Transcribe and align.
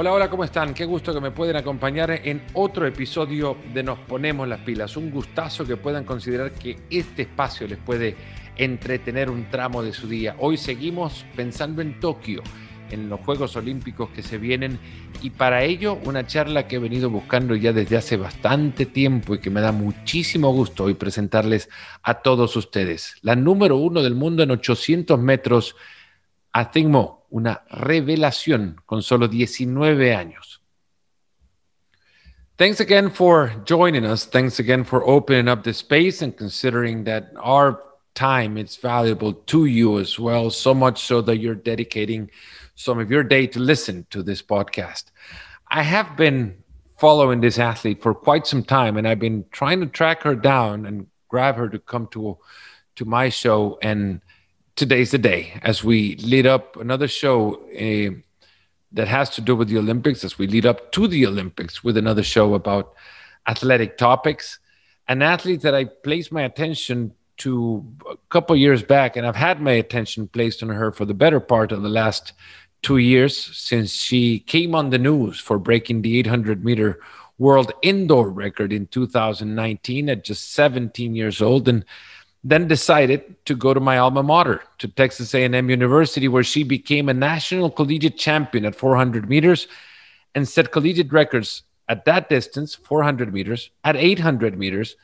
Hola, 0.00 0.14
hola, 0.14 0.30
¿cómo 0.30 0.44
están? 0.44 0.72
Qué 0.72 0.86
gusto 0.86 1.12
que 1.12 1.20
me 1.20 1.30
pueden 1.30 1.56
acompañar 1.56 2.10
en 2.10 2.42
otro 2.54 2.86
episodio 2.86 3.58
de 3.74 3.82
Nos 3.82 3.98
Ponemos 3.98 4.48
las 4.48 4.60
Pilas. 4.60 4.96
Un 4.96 5.10
gustazo 5.10 5.66
que 5.66 5.76
puedan 5.76 6.04
considerar 6.04 6.52
que 6.52 6.78
este 6.88 7.20
espacio 7.20 7.68
les 7.68 7.76
puede 7.76 8.16
entretener 8.56 9.28
un 9.28 9.50
tramo 9.50 9.82
de 9.82 9.92
su 9.92 10.08
día. 10.08 10.36
Hoy 10.38 10.56
seguimos 10.56 11.26
pensando 11.36 11.82
en 11.82 12.00
Tokio, 12.00 12.42
en 12.90 13.10
los 13.10 13.20
Juegos 13.20 13.56
Olímpicos 13.56 14.08
que 14.08 14.22
se 14.22 14.38
vienen 14.38 14.78
y 15.20 15.28
para 15.28 15.64
ello 15.64 15.98
una 16.06 16.26
charla 16.26 16.66
que 16.66 16.76
he 16.76 16.78
venido 16.78 17.10
buscando 17.10 17.54
ya 17.54 17.74
desde 17.74 17.98
hace 17.98 18.16
bastante 18.16 18.86
tiempo 18.86 19.34
y 19.34 19.40
que 19.40 19.50
me 19.50 19.60
da 19.60 19.70
muchísimo 19.70 20.50
gusto 20.50 20.84
hoy 20.84 20.94
presentarles 20.94 21.68
a 22.02 22.22
todos 22.22 22.56
ustedes. 22.56 23.16
La 23.20 23.36
número 23.36 23.76
uno 23.76 24.02
del 24.02 24.14
mundo 24.14 24.42
en 24.42 24.50
800 24.50 25.20
metros, 25.20 25.76
Athing 26.52 26.90
una 27.30 27.62
revelación 27.70 28.76
con 28.86 29.02
solo 29.02 29.28
19 29.28 30.14
años. 30.14 30.60
Thanks 32.56 32.80
again 32.80 33.10
for 33.10 33.52
joining 33.64 34.04
us. 34.04 34.26
Thanks 34.26 34.58
again 34.58 34.84
for 34.84 35.06
opening 35.08 35.48
up 35.48 35.62
the 35.62 35.72
space 35.72 36.20
and 36.20 36.36
considering 36.36 37.04
that 37.04 37.32
our 37.38 37.82
time 38.14 38.58
is 38.58 38.76
valuable 38.76 39.32
to 39.32 39.64
you 39.64 39.98
as 39.98 40.18
well, 40.18 40.50
so 40.50 40.74
much 40.74 41.02
so 41.02 41.22
that 41.22 41.38
you're 41.38 41.54
dedicating 41.54 42.30
some 42.74 42.98
of 42.98 43.10
your 43.10 43.22
day 43.22 43.46
to 43.46 43.60
listen 43.60 44.06
to 44.10 44.22
this 44.22 44.42
podcast. 44.42 45.04
I 45.68 45.82
have 45.82 46.16
been 46.16 46.62
following 46.98 47.40
this 47.40 47.58
athlete 47.58 48.02
for 48.02 48.14
quite 48.14 48.46
some 48.46 48.62
time 48.62 48.98
and 48.98 49.08
I've 49.08 49.18
been 49.18 49.46
trying 49.50 49.80
to 49.80 49.86
track 49.86 50.22
her 50.24 50.34
down 50.34 50.84
and 50.84 51.06
grab 51.28 51.56
her 51.56 51.68
to 51.70 51.78
come 51.78 52.08
to 52.08 52.36
to 52.96 53.04
my 53.06 53.30
show 53.30 53.78
and 53.80 54.20
today's 54.80 55.10
the 55.10 55.18
day 55.18 55.60
as 55.60 55.84
we 55.84 56.16
lead 56.16 56.46
up 56.46 56.74
another 56.76 57.06
show 57.06 57.56
uh, 57.78 58.10
that 58.92 59.06
has 59.06 59.28
to 59.28 59.42
do 59.42 59.54
with 59.54 59.68
the 59.68 59.76
Olympics, 59.76 60.24
as 60.24 60.38
we 60.38 60.46
lead 60.46 60.64
up 60.64 60.90
to 60.92 61.06
the 61.06 61.26
Olympics 61.26 61.84
with 61.84 61.98
another 61.98 62.22
show 62.22 62.54
about 62.54 62.94
athletic 63.46 63.98
topics. 63.98 64.58
An 65.06 65.20
athlete 65.20 65.60
that 65.60 65.74
I 65.74 65.84
placed 65.84 66.32
my 66.32 66.44
attention 66.44 67.12
to 67.44 67.84
a 68.10 68.16
couple 68.30 68.56
years 68.56 68.82
back, 68.82 69.16
and 69.16 69.26
I've 69.26 69.36
had 69.36 69.60
my 69.60 69.72
attention 69.72 70.28
placed 70.28 70.62
on 70.62 70.70
her 70.70 70.90
for 70.92 71.04
the 71.04 71.12
better 71.12 71.40
part 71.40 71.72
of 71.72 71.82
the 71.82 71.90
last 71.90 72.32
two 72.80 72.96
years 72.96 73.36
since 73.36 73.92
she 73.92 74.38
came 74.38 74.74
on 74.74 74.88
the 74.88 74.98
news 74.98 75.38
for 75.38 75.58
breaking 75.58 76.00
the 76.00 76.18
800 76.20 76.64
meter 76.64 77.00
world 77.36 77.70
indoor 77.82 78.30
record 78.30 78.72
in 78.72 78.86
2019 78.86 80.08
at 80.08 80.24
just 80.24 80.54
17 80.54 81.14
years 81.14 81.42
old. 81.42 81.68
And 81.68 81.84
then 82.42 82.66
decided 82.66 83.34
to 83.44 83.54
go 83.54 83.74
to 83.74 83.80
my 83.80 83.98
alma 83.98 84.22
mater 84.22 84.62
to 84.78 84.88
texas 84.88 85.34
a&m 85.34 85.70
university 85.70 86.28
where 86.28 86.42
she 86.42 86.62
became 86.62 87.08
a 87.08 87.14
national 87.14 87.70
collegiate 87.70 88.16
champion 88.16 88.64
at 88.64 88.74
400 88.74 89.28
meters 89.28 89.68
and 90.34 90.48
set 90.48 90.72
collegiate 90.72 91.12
records 91.12 91.62
at 91.88 92.04
that 92.04 92.28
distance 92.28 92.74
400 92.74 93.32
meters 93.32 93.70
at 93.84 93.96
800 93.96 94.56
meters 94.58 94.96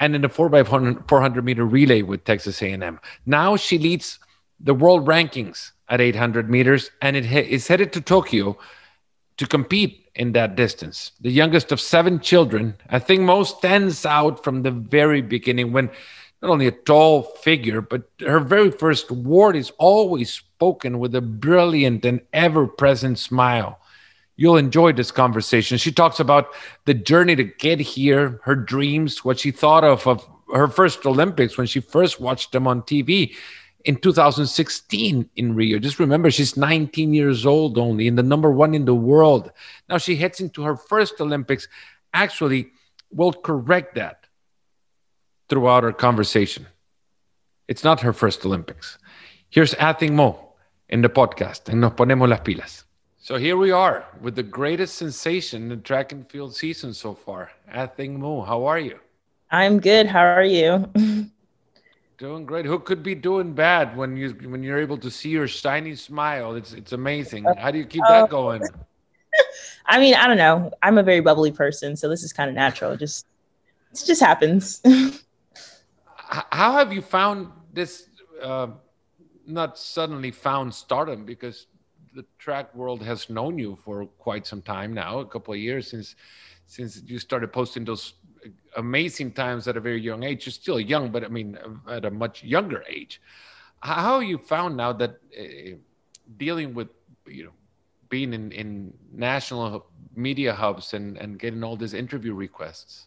and 0.00 0.14
in 0.14 0.22
the 0.22 0.28
4 0.28 0.48
by 0.48 0.62
400 0.62 1.44
meter 1.44 1.66
relay 1.66 2.02
with 2.02 2.24
texas 2.24 2.62
a&m 2.62 3.00
now 3.26 3.56
she 3.56 3.78
leads 3.78 4.18
the 4.60 4.74
world 4.74 5.06
rankings 5.06 5.72
at 5.88 6.00
800 6.00 6.50
meters 6.50 6.90
and 7.02 7.16
it 7.16 7.24
is 7.26 7.68
headed 7.68 7.92
to 7.92 8.00
tokyo 8.00 8.56
to 9.36 9.46
compete 9.46 10.08
in 10.16 10.32
that 10.32 10.56
distance. 10.56 11.12
The 11.20 11.30
youngest 11.30 11.70
of 11.70 11.80
seven 11.80 12.20
children 12.20 12.74
i 12.90 12.98
think 12.98 13.22
most 13.22 13.58
stands 13.58 14.04
out 14.04 14.42
from 14.42 14.62
the 14.62 14.70
very 14.70 15.22
beginning 15.22 15.72
when 15.72 15.90
not 16.42 16.50
only 16.50 16.66
a 16.66 16.72
tall 16.72 17.22
figure, 17.22 17.80
but 17.80 18.08
her 18.20 18.40
very 18.40 18.70
first 18.70 19.10
word 19.10 19.56
is 19.56 19.72
always 19.78 20.32
spoken 20.32 20.98
with 20.98 21.14
a 21.14 21.20
brilliant 21.20 22.04
and 22.04 22.20
ever 22.32 22.66
present 22.66 23.18
smile. 23.18 23.80
You'll 24.36 24.56
enjoy 24.56 24.92
this 24.92 25.10
conversation. 25.10 25.78
She 25.78 25.90
talks 25.90 26.20
about 26.20 26.50
the 26.84 26.94
journey 26.94 27.34
to 27.34 27.44
get 27.44 27.80
here, 27.80 28.40
her 28.44 28.54
dreams, 28.54 29.24
what 29.24 29.40
she 29.40 29.50
thought 29.50 29.82
of 29.82 30.06
of 30.06 30.24
her 30.54 30.68
first 30.68 31.04
Olympics 31.04 31.58
when 31.58 31.66
she 31.66 31.80
first 31.80 32.20
watched 32.20 32.52
them 32.52 32.66
on 32.66 32.82
TV 32.82 33.34
in 33.84 33.96
2016 33.96 35.28
in 35.36 35.54
Rio. 35.54 35.78
Just 35.78 35.98
remember, 35.98 36.30
she's 36.30 36.56
19 36.56 37.12
years 37.12 37.44
old 37.44 37.78
only 37.78 38.06
and 38.06 38.16
the 38.16 38.22
number 38.22 38.50
one 38.50 38.74
in 38.74 38.84
the 38.84 38.94
world. 38.94 39.50
Now 39.88 39.98
she 39.98 40.16
heads 40.16 40.40
into 40.40 40.62
her 40.62 40.76
first 40.76 41.20
Olympics. 41.20 41.68
Actually, 42.14 42.70
we'll 43.10 43.32
correct 43.32 43.96
that 43.96 44.27
throughout 45.48 45.84
our 45.84 45.92
conversation. 45.92 46.66
It's 47.68 47.84
not 47.84 48.00
her 48.00 48.12
first 48.12 48.44
Olympics. 48.44 48.98
Here's 49.50 49.74
Athing 49.74 50.12
Mu 50.12 50.32
in 50.88 51.02
the 51.02 51.08
podcast, 51.08 51.68
and 51.68 51.80
nos 51.80 51.92
ponemos 51.92 52.28
las 52.28 52.40
pilas. 52.40 52.84
So 53.18 53.36
here 53.36 53.56
we 53.56 53.70
are 53.70 54.06
with 54.22 54.36
the 54.36 54.42
greatest 54.42 54.96
sensation 54.96 55.62
in 55.62 55.68
the 55.68 55.76
track 55.76 56.12
and 56.12 56.28
field 56.30 56.54
season 56.54 56.94
so 56.94 57.14
far. 57.14 57.50
Athing 57.72 58.18
Mu, 58.18 58.42
how 58.42 58.64
are 58.64 58.78
you? 58.78 58.98
I'm 59.50 59.80
good. 59.80 60.06
How 60.06 60.24
are 60.24 60.44
you? 60.44 60.88
doing 62.18 62.44
great. 62.44 62.66
Who 62.66 62.78
could 62.80 63.02
be 63.02 63.14
doing 63.14 63.54
bad 63.54 63.96
when 63.96 64.16
you 64.16 64.30
when 64.50 64.62
you're 64.62 64.80
able 64.80 64.98
to 64.98 65.10
see 65.10 65.30
your 65.30 65.48
shiny 65.48 65.94
smile? 65.94 66.54
It's 66.56 66.72
it's 66.72 66.92
amazing. 66.92 67.44
How 67.56 67.70
do 67.70 67.78
you 67.78 67.86
keep 67.86 68.02
that 68.08 68.24
oh. 68.24 68.26
going? 68.26 68.62
I 69.86 69.98
mean, 69.98 70.14
I 70.14 70.26
don't 70.26 70.36
know. 70.36 70.70
I'm 70.82 70.98
a 70.98 71.02
very 71.02 71.20
bubbly 71.20 71.52
person, 71.52 71.96
so 71.96 72.08
this 72.08 72.22
is 72.22 72.32
kind 72.32 72.50
of 72.50 72.56
natural. 72.56 72.96
Just 72.96 73.26
it 73.92 74.02
just 74.04 74.20
happens. 74.20 74.82
how 76.28 76.72
have 76.72 76.92
you 76.92 77.02
found 77.02 77.48
this? 77.72 78.08
Uh, 78.42 78.68
not 79.46 79.78
suddenly 79.78 80.30
found 80.30 80.72
stardom 80.74 81.24
because 81.24 81.66
the 82.14 82.24
track 82.38 82.74
world 82.74 83.02
has 83.02 83.30
known 83.30 83.58
you 83.58 83.78
for 83.84 84.06
quite 84.18 84.46
some 84.46 84.60
time 84.60 84.92
now, 84.92 85.20
a 85.20 85.26
couple 85.26 85.54
of 85.54 85.60
years 85.60 85.88
since 85.88 86.16
since 86.66 87.02
you 87.06 87.18
started 87.18 87.52
posting 87.52 87.84
those 87.84 88.14
amazing 88.76 89.32
times 89.32 89.66
at 89.68 89.76
a 89.76 89.80
very 89.80 90.00
young 90.00 90.22
age. 90.22 90.44
You're 90.46 90.52
still 90.52 90.78
young, 90.78 91.10
but 91.10 91.24
I 91.24 91.28
mean 91.28 91.58
at 91.88 92.04
a 92.04 92.10
much 92.10 92.44
younger 92.44 92.84
age. 92.88 93.20
How 93.80 94.20
you 94.20 94.38
found 94.38 94.76
now 94.76 94.92
that 94.94 95.18
uh, 95.38 95.76
dealing 96.36 96.74
with 96.74 96.88
you 97.26 97.44
know 97.44 97.52
being 98.08 98.32
in, 98.32 98.52
in 98.52 98.92
national 99.12 99.86
media 100.14 100.52
hubs 100.52 100.94
and, 100.94 101.16
and 101.16 101.38
getting 101.38 101.62
all 101.64 101.76
these 101.76 101.94
interview 101.94 102.34
requests? 102.34 103.06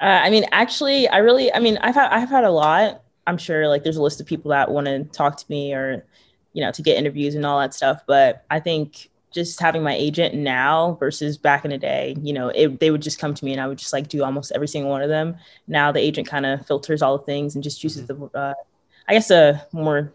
Uh, 0.00 0.20
I 0.24 0.30
mean, 0.30 0.44
actually, 0.52 1.08
I 1.08 1.18
really, 1.18 1.52
I 1.52 1.58
mean, 1.58 1.78
I've 1.78 1.94
had, 1.94 2.10
I've 2.10 2.28
had 2.28 2.44
a 2.44 2.50
lot. 2.50 3.02
I'm 3.26 3.38
sure 3.38 3.68
like 3.68 3.82
there's 3.82 3.96
a 3.96 4.02
list 4.02 4.20
of 4.20 4.26
people 4.26 4.50
that 4.50 4.70
want 4.70 4.86
to 4.86 5.04
talk 5.04 5.36
to 5.36 5.44
me 5.48 5.74
or, 5.74 6.04
you 6.52 6.62
know, 6.62 6.70
to 6.72 6.82
get 6.82 6.96
interviews 6.96 7.34
and 7.34 7.44
all 7.44 7.58
that 7.60 7.74
stuff. 7.74 8.02
But 8.06 8.44
I 8.50 8.60
think 8.60 9.10
just 9.32 9.60
having 9.60 9.82
my 9.82 9.94
agent 9.94 10.34
now 10.34 10.96
versus 11.00 11.36
back 11.36 11.64
in 11.64 11.70
the 11.70 11.78
day, 11.78 12.16
you 12.22 12.32
know, 12.32 12.48
it, 12.48 12.80
they 12.80 12.90
would 12.90 13.02
just 13.02 13.18
come 13.18 13.34
to 13.34 13.44
me 13.44 13.52
and 13.52 13.60
I 13.60 13.66
would 13.66 13.78
just 13.78 13.92
like 13.92 14.08
do 14.08 14.24
almost 14.24 14.52
every 14.54 14.68
single 14.68 14.90
one 14.90 15.02
of 15.02 15.08
them. 15.08 15.36
Now 15.66 15.92
the 15.92 16.00
agent 16.00 16.26
kind 16.26 16.46
of 16.46 16.66
filters 16.66 17.02
all 17.02 17.18
the 17.18 17.24
things 17.24 17.54
and 17.54 17.64
just 17.64 17.80
chooses 17.80 18.06
mm-hmm. 18.06 18.26
the, 18.32 18.38
uh, 18.38 18.54
I 19.08 19.12
guess, 19.12 19.28
the 19.28 19.60
more 19.72 20.12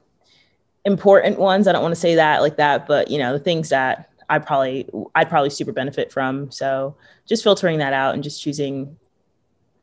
important 0.86 1.38
ones. 1.38 1.68
I 1.68 1.72
don't 1.72 1.84
want 1.84 1.94
to 1.94 2.02
say 2.02 2.16
that 2.16 2.42
like 2.42 2.58
that, 2.58 2.88
but 2.88 3.12
you 3.12 3.20
know, 3.20 3.34
the 3.34 3.40
things 3.40 3.70
that 3.70 4.10
I 4.30 4.40
probably, 4.40 4.90
I'd 5.14 5.30
probably 5.30 5.50
super 5.50 5.72
benefit 5.72 6.12
from. 6.12 6.50
So 6.50 6.96
just 7.28 7.44
filtering 7.44 7.78
that 7.80 7.94
out 7.94 8.14
and 8.14 8.24
just 8.24 8.42
choosing 8.42 8.98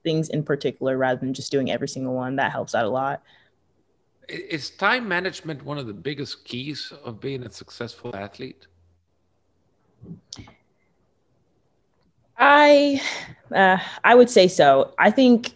things 0.09 0.31
in 0.31 0.43
particular 0.43 0.97
rather 0.97 1.21
than 1.21 1.35
just 1.35 1.53
doing 1.53 1.71
every 1.71 1.89
single 1.89 2.15
one. 2.15 2.37
That 2.37 2.51
helps 2.51 2.75
out 2.75 2.85
a 2.85 2.89
lot. 2.89 3.23
Is 4.29 4.71
time 4.71 5.07
management 5.09 5.65
one 5.65 5.79
of 5.79 5.87
the 5.87 5.99
biggest 6.09 6.45
keys 6.45 6.93
of 7.05 7.21
being 7.21 7.43
a 7.45 7.53
successful 7.53 8.15
athlete? 8.15 8.67
I 12.39 13.01
uh, 13.55 13.79
I 14.05 14.15
would 14.15 14.31
say 14.31 14.49
so. 14.49 14.95
I 14.99 15.11
think 15.11 15.55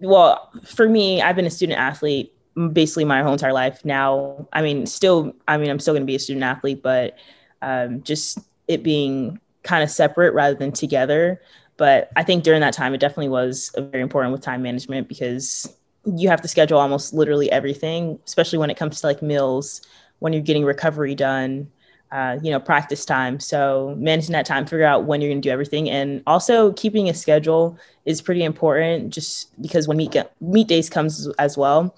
well, 0.00 0.50
for 0.64 0.88
me, 0.88 1.20
I've 1.20 1.36
been 1.36 1.46
a 1.46 1.50
student 1.50 1.78
athlete 1.78 2.32
basically 2.72 3.04
my 3.04 3.22
whole 3.22 3.32
entire 3.32 3.52
life. 3.52 3.84
Now, 3.84 4.48
I 4.52 4.62
mean, 4.62 4.86
still, 4.86 5.32
I 5.46 5.56
mean, 5.56 5.70
I'm 5.70 5.78
still 5.78 5.94
going 5.94 6.02
to 6.02 6.06
be 6.06 6.16
a 6.16 6.18
student 6.18 6.44
athlete, 6.44 6.82
but 6.82 7.16
um, 7.62 8.02
just 8.02 8.38
it 8.68 8.82
being 8.82 9.40
kind 9.62 9.82
of 9.82 9.90
separate 9.90 10.34
rather 10.34 10.54
than 10.54 10.72
together 10.72 11.40
but 11.80 12.10
I 12.14 12.22
think 12.22 12.44
during 12.44 12.60
that 12.60 12.74
time, 12.74 12.92
it 12.92 12.98
definitely 12.98 13.30
was 13.30 13.72
very 13.74 14.02
important 14.02 14.32
with 14.32 14.42
time 14.42 14.60
management 14.60 15.08
because 15.08 15.74
you 16.04 16.28
have 16.28 16.42
to 16.42 16.46
schedule 16.46 16.78
almost 16.78 17.14
literally 17.14 17.50
everything, 17.50 18.18
especially 18.26 18.58
when 18.58 18.68
it 18.68 18.76
comes 18.76 19.00
to 19.00 19.06
like 19.06 19.22
meals, 19.22 19.80
when 20.18 20.34
you're 20.34 20.42
getting 20.42 20.66
recovery 20.66 21.14
done, 21.14 21.70
uh, 22.12 22.36
you 22.42 22.50
know, 22.50 22.60
practice 22.60 23.06
time. 23.06 23.40
So 23.40 23.94
managing 23.96 24.34
that 24.34 24.44
time, 24.44 24.66
figure 24.66 24.84
out 24.84 25.04
when 25.04 25.22
you're 25.22 25.30
going 25.30 25.40
to 25.40 25.48
do 25.48 25.50
everything, 25.50 25.88
and 25.88 26.22
also 26.26 26.74
keeping 26.74 27.08
a 27.08 27.14
schedule 27.14 27.78
is 28.04 28.20
pretty 28.20 28.44
important. 28.44 29.14
Just 29.14 29.58
because 29.62 29.88
when 29.88 29.96
meet 29.96 30.14
meet 30.38 30.68
days 30.68 30.90
comes 30.90 31.28
as 31.38 31.56
well, 31.56 31.96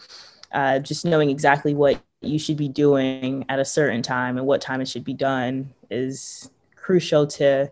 uh, 0.52 0.78
just 0.78 1.04
knowing 1.04 1.28
exactly 1.28 1.74
what 1.74 2.00
you 2.20 2.38
should 2.38 2.56
be 2.56 2.68
doing 2.68 3.44
at 3.48 3.58
a 3.58 3.64
certain 3.64 4.00
time 4.00 4.36
and 4.38 4.46
what 4.46 4.60
time 4.60 4.80
it 4.80 4.86
should 4.86 5.02
be 5.02 5.14
done 5.14 5.74
is 5.90 6.48
crucial 6.76 7.26
to 7.26 7.68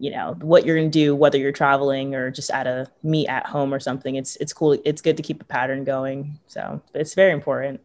you 0.00 0.10
know 0.10 0.34
what 0.40 0.64
you're 0.64 0.76
going 0.76 0.90
to 0.90 0.98
do 0.98 1.14
whether 1.14 1.36
you're 1.36 1.52
traveling 1.52 2.14
or 2.14 2.30
just 2.30 2.50
at 2.50 2.66
a 2.66 2.90
meet 3.02 3.28
at 3.28 3.46
home 3.46 3.72
or 3.72 3.78
something 3.78 4.16
it's 4.16 4.34
it's 4.36 4.52
cool 4.52 4.76
it's 4.84 5.02
good 5.02 5.16
to 5.16 5.22
keep 5.22 5.40
a 5.40 5.44
pattern 5.44 5.84
going. 5.84 6.38
So 6.48 6.80
it's 6.94 7.14
very 7.14 7.32
important. 7.32 7.80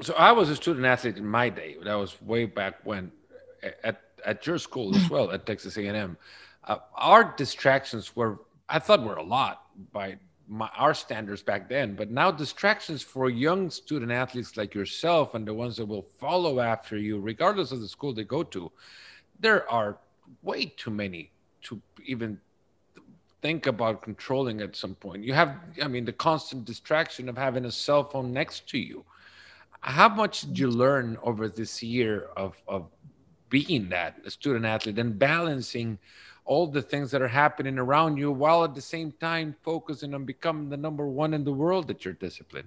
So 0.00 0.14
i 0.14 0.30
was 0.30 0.48
a 0.48 0.54
student 0.54 0.86
athlete 0.86 1.16
in 1.16 1.26
my 1.26 1.48
day. 1.48 1.76
That 1.82 1.94
was 1.94 2.22
way 2.22 2.44
back 2.46 2.76
when 2.84 3.10
at 3.82 4.00
at 4.24 4.46
your 4.46 4.58
school 4.58 4.94
as 4.94 5.10
well 5.14 5.30
at 5.32 5.44
Texas 5.44 5.76
A&M. 5.76 6.16
Uh, 6.64 6.76
our 6.94 7.34
distractions 7.36 8.14
were, 8.14 8.40
I 8.68 8.78
thought, 8.78 9.02
were 9.02 9.16
a 9.16 9.22
lot 9.22 9.62
by 9.92 10.18
my, 10.48 10.68
our 10.76 10.94
standards 10.94 11.42
back 11.42 11.68
then, 11.68 11.94
but 11.94 12.10
now 12.10 12.30
distractions 12.30 13.02
for 13.02 13.30
young 13.30 13.70
student 13.70 14.10
athletes 14.12 14.56
like 14.56 14.74
yourself 14.74 15.34
and 15.34 15.46
the 15.46 15.54
ones 15.54 15.76
that 15.76 15.86
will 15.86 16.06
follow 16.18 16.60
after 16.60 16.96
you, 16.96 17.20
regardless 17.20 17.72
of 17.72 17.80
the 17.80 17.88
school 17.88 18.12
they 18.12 18.24
go 18.24 18.42
to, 18.42 18.70
there 19.40 19.70
are 19.70 19.98
way 20.42 20.66
too 20.76 20.90
many 20.90 21.32
to 21.62 21.80
even 22.04 22.40
think 23.42 23.66
about 23.66 24.02
controlling 24.02 24.60
at 24.60 24.74
some 24.74 24.94
point. 24.94 25.22
You 25.22 25.32
have, 25.32 25.56
I 25.82 25.88
mean, 25.88 26.04
the 26.04 26.12
constant 26.12 26.64
distraction 26.64 27.28
of 27.28 27.36
having 27.36 27.64
a 27.64 27.70
cell 27.70 28.04
phone 28.04 28.32
next 28.32 28.68
to 28.70 28.78
you. 28.78 29.04
How 29.80 30.08
much 30.08 30.40
did 30.42 30.58
you 30.58 30.70
learn 30.70 31.16
over 31.22 31.48
this 31.48 31.82
year 31.82 32.30
of, 32.36 32.60
of 32.66 32.88
being 33.48 33.88
that 33.90 34.16
a 34.24 34.30
student 34.30 34.64
athlete 34.64 34.98
and 34.98 35.18
balancing 35.18 35.98
all 36.44 36.66
the 36.66 36.82
things 36.82 37.10
that 37.10 37.22
are 37.22 37.28
happening 37.28 37.78
around 37.78 38.16
you 38.16 38.32
while 38.32 38.64
at 38.64 38.74
the 38.74 38.80
same 38.80 39.12
time 39.20 39.54
focusing 39.62 40.14
on 40.14 40.24
becoming 40.24 40.68
the 40.68 40.76
number 40.76 41.06
one 41.06 41.34
in 41.34 41.44
the 41.44 41.52
world 41.52 41.90
at 41.90 42.04
your 42.04 42.14
discipline? 42.14 42.66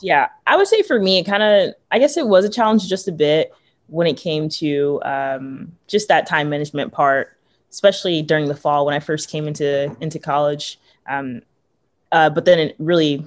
Yeah, 0.00 0.28
I 0.46 0.56
would 0.56 0.68
say 0.68 0.82
for 0.82 1.00
me, 1.00 1.18
it 1.18 1.24
kind 1.24 1.42
of, 1.42 1.74
I 1.90 1.98
guess 1.98 2.16
it 2.16 2.26
was 2.26 2.44
a 2.44 2.48
challenge 2.48 2.88
just 2.88 3.08
a 3.08 3.12
bit 3.12 3.52
when 3.90 4.06
it 4.06 4.16
came 4.16 4.48
to 4.48 5.00
um, 5.04 5.72
just 5.86 6.08
that 6.08 6.26
time 6.26 6.48
management 6.48 6.92
part, 6.92 7.36
especially 7.70 8.22
during 8.22 8.46
the 8.46 8.56
fall 8.56 8.86
when 8.86 8.94
I 8.94 9.00
first 9.00 9.28
came 9.30 9.46
into 9.46 9.94
into 10.00 10.18
college. 10.18 10.78
Um, 11.08 11.42
uh, 12.12 12.30
but 12.30 12.44
then 12.44 12.58
it 12.58 12.76
really 12.78 13.24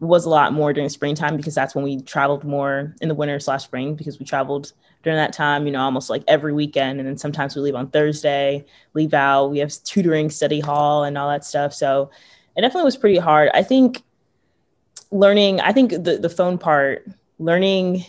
was 0.00 0.24
a 0.24 0.30
lot 0.30 0.52
more 0.52 0.72
during 0.72 0.88
springtime 0.88 1.36
because 1.36 1.54
that's 1.54 1.74
when 1.74 1.84
we 1.84 2.00
traveled 2.02 2.44
more 2.44 2.94
in 3.00 3.08
the 3.08 3.14
winter 3.14 3.38
slash 3.38 3.64
spring 3.64 3.94
because 3.94 4.18
we 4.18 4.26
traveled 4.26 4.72
during 5.02 5.16
that 5.16 5.32
time, 5.32 5.66
you 5.66 5.72
know, 5.72 5.80
almost 5.80 6.10
like 6.10 6.24
every 6.26 6.52
weekend. 6.52 6.98
And 6.98 7.08
then 7.08 7.16
sometimes 7.16 7.54
we 7.54 7.62
leave 7.62 7.74
on 7.74 7.88
Thursday, 7.90 8.64
leave 8.94 9.14
out, 9.14 9.46
we 9.46 9.58
have 9.58 9.72
tutoring, 9.84 10.30
study 10.30 10.60
hall, 10.60 11.04
and 11.04 11.16
all 11.16 11.28
that 11.30 11.44
stuff. 11.44 11.72
So 11.72 12.10
it 12.56 12.62
definitely 12.62 12.86
was 12.86 12.96
pretty 12.96 13.18
hard. 13.18 13.50
I 13.54 13.62
think 13.62 14.02
learning, 15.10 15.60
I 15.60 15.72
think 15.72 15.90
the, 15.90 16.18
the 16.20 16.28
phone 16.28 16.58
part, 16.58 17.06
learning 17.38 18.04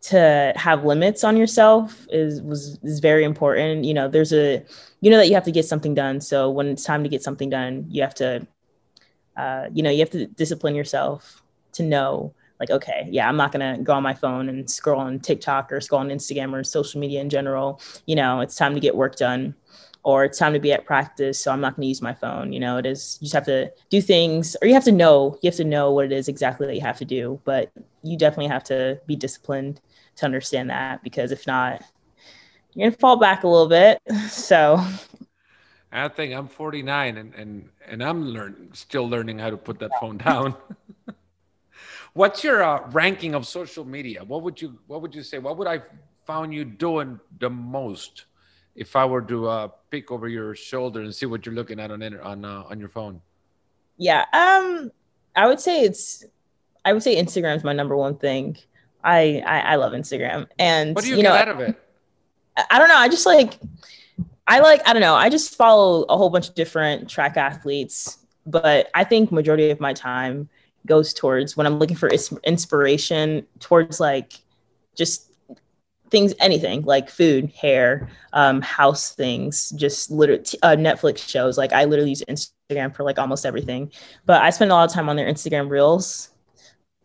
to 0.00 0.52
have 0.56 0.84
limits 0.84 1.24
on 1.24 1.36
yourself 1.36 2.06
is 2.10 2.40
was 2.42 2.78
is 2.82 3.00
very 3.00 3.24
important. 3.24 3.84
You 3.84 3.94
know, 3.94 4.08
there's 4.08 4.32
a 4.32 4.64
you 5.00 5.10
know 5.10 5.16
that 5.16 5.28
you 5.28 5.34
have 5.34 5.44
to 5.44 5.52
get 5.52 5.64
something 5.64 5.94
done. 5.94 6.20
So 6.20 6.50
when 6.50 6.68
it's 6.68 6.84
time 6.84 7.02
to 7.02 7.08
get 7.08 7.22
something 7.22 7.50
done, 7.50 7.86
you 7.88 8.02
have 8.02 8.14
to 8.16 8.46
uh, 9.36 9.68
you 9.72 9.82
know, 9.82 9.90
you 9.90 10.00
have 10.00 10.10
to 10.10 10.26
discipline 10.26 10.74
yourself 10.74 11.42
to 11.72 11.82
know 11.84 12.34
like, 12.60 12.70
okay, 12.70 13.06
yeah, 13.08 13.28
I'm 13.28 13.36
not 13.36 13.52
gonna 13.52 13.78
go 13.78 13.92
on 13.92 14.02
my 14.02 14.14
phone 14.14 14.48
and 14.48 14.68
scroll 14.68 15.00
on 15.00 15.20
TikTok 15.20 15.70
or 15.72 15.80
scroll 15.80 16.00
on 16.00 16.08
Instagram 16.08 16.52
or 16.52 16.64
social 16.64 17.00
media 17.00 17.20
in 17.20 17.30
general. 17.30 17.80
You 18.06 18.16
know, 18.16 18.40
it's 18.40 18.56
time 18.56 18.74
to 18.74 18.80
get 18.80 18.96
work 18.96 19.14
done 19.14 19.54
or 20.02 20.24
it's 20.24 20.38
time 20.38 20.52
to 20.54 20.58
be 20.58 20.72
at 20.72 20.84
practice. 20.84 21.38
So 21.40 21.52
I'm 21.52 21.60
not 21.60 21.76
gonna 21.76 21.86
use 21.86 22.02
my 22.02 22.14
phone. 22.14 22.52
You 22.52 22.58
know, 22.58 22.78
it 22.78 22.86
is 22.86 23.16
you 23.20 23.26
just 23.26 23.34
have 23.34 23.46
to 23.46 23.70
do 23.90 24.00
things 24.00 24.56
or 24.60 24.66
you 24.66 24.74
have 24.74 24.84
to 24.84 24.92
know, 24.92 25.38
you 25.40 25.48
have 25.48 25.56
to 25.56 25.64
know 25.64 25.92
what 25.92 26.06
it 26.06 26.12
is 26.12 26.26
exactly 26.26 26.66
that 26.66 26.74
you 26.74 26.80
have 26.80 26.98
to 26.98 27.04
do. 27.04 27.40
But 27.44 27.70
you 28.02 28.18
definitely 28.18 28.48
have 28.48 28.64
to 28.64 29.00
be 29.06 29.14
disciplined 29.14 29.80
to 30.18 30.24
understand 30.24 30.70
that 30.70 31.02
because 31.02 31.32
if 31.32 31.46
not, 31.46 31.82
you're 32.74 32.90
gonna 32.90 32.98
fall 32.98 33.16
back 33.16 33.44
a 33.44 33.48
little 33.48 33.68
bit. 33.68 34.00
So 34.28 34.82
I 35.90 36.08
think 36.08 36.34
I'm 36.34 36.48
49 36.48 37.16
and 37.16 37.34
and 37.34 37.68
and 37.86 38.02
I'm 38.02 38.26
learning 38.26 38.70
still 38.74 39.08
learning 39.08 39.38
how 39.38 39.50
to 39.50 39.56
put 39.56 39.78
that 39.78 39.90
phone 40.00 40.18
down. 40.18 40.54
What's 42.12 42.42
your 42.42 42.62
uh, 42.62 42.88
ranking 42.90 43.34
of 43.34 43.46
social 43.46 43.84
media? 43.84 44.24
What 44.24 44.42
would 44.42 44.60
you 44.60 44.78
What 44.86 45.02
would 45.02 45.14
you 45.14 45.22
say? 45.22 45.38
What 45.38 45.56
would 45.56 45.68
I 45.68 45.82
found 46.26 46.52
you 46.52 46.64
doing 46.64 47.18
the 47.38 47.48
most 47.48 48.26
if 48.74 48.96
I 48.96 49.04
were 49.04 49.22
to 49.22 49.48
uh, 49.48 49.68
peek 49.90 50.10
over 50.10 50.28
your 50.28 50.54
shoulder 50.54 51.02
and 51.02 51.14
see 51.14 51.26
what 51.26 51.46
you're 51.46 51.54
looking 51.54 51.80
at 51.80 51.90
on 51.90 52.02
on 52.02 52.44
uh, 52.44 52.64
on 52.68 52.78
your 52.78 52.90
phone? 52.90 53.20
Yeah, 53.96 54.24
um, 54.32 54.90
I 55.34 55.46
would 55.46 55.60
say 55.60 55.82
it's 55.82 56.24
I 56.84 56.92
would 56.92 57.02
say 57.02 57.16
Instagram 57.16 57.56
is 57.56 57.64
my 57.64 57.72
number 57.72 57.96
one 57.96 58.16
thing. 58.16 58.56
I, 59.02 59.42
I 59.46 59.60
I, 59.60 59.74
love 59.76 59.92
Instagram, 59.92 60.46
and 60.58 60.94
what 60.94 61.04
do 61.04 61.10
you, 61.10 61.16
you 61.16 61.22
get 61.22 61.28
know, 61.28 61.34
out 61.34 61.48
of 61.48 61.60
it? 61.60 61.76
I, 62.56 62.64
I 62.70 62.78
don't 62.78 62.88
know. 62.88 62.96
I 62.96 63.08
just 63.08 63.26
like 63.26 63.58
I 64.46 64.60
like 64.60 64.86
I 64.86 64.92
don't 64.92 65.02
know. 65.02 65.14
I 65.14 65.28
just 65.28 65.54
follow 65.54 66.04
a 66.04 66.16
whole 66.16 66.30
bunch 66.30 66.48
of 66.48 66.54
different 66.54 67.08
track 67.08 67.36
athletes, 67.36 68.18
but 68.46 68.90
I 68.94 69.04
think 69.04 69.30
majority 69.30 69.70
of 69.70 69.78
my 69.78 69.92
time 69.92 70.48
goes 70.86 71.12
towards 71.12 71.56
when 71.56 71.66
I'm 71.66 71.78
looking 71.78 71.96
for 71.96 72.08
inspiration 72.08 73.46
towards 73.60 74.00
like 74.00 74.32
just 74.96 75.30
things, 76.10 76.34
anything 76.40 76.82
like 76.82 77.10
food, 77.10 77.52
hair, 77.52 78.08
um, 78.32 78.62
house 78.62 79.14
things, 79.14 79.70
just 79.70 80.10
literally 80.10 80.42
uh, 80.62 80.76
Netflix 80.76 81.28
shows. 81.28 81.58
Like 81.58 81.72
I 81.72 81.84
literally 81.84 82.10
use 82.10 82.24
Instagram 82.28 82.94
for 82.94 83.04
like 83.04 83.18
almost 83.18 83.44
everything, 83.44 83.92
but 84.26 84.42
I 84.42 84.50
spend 84.50 84.70
a 84.70 84.74
lot 84.74 84.88
of 84.88 84.94
time 84.94 85.08
on 85.08 85.16
their 85.16 85.30
Instagram 85.30 85.68
reels. 85.68 86.30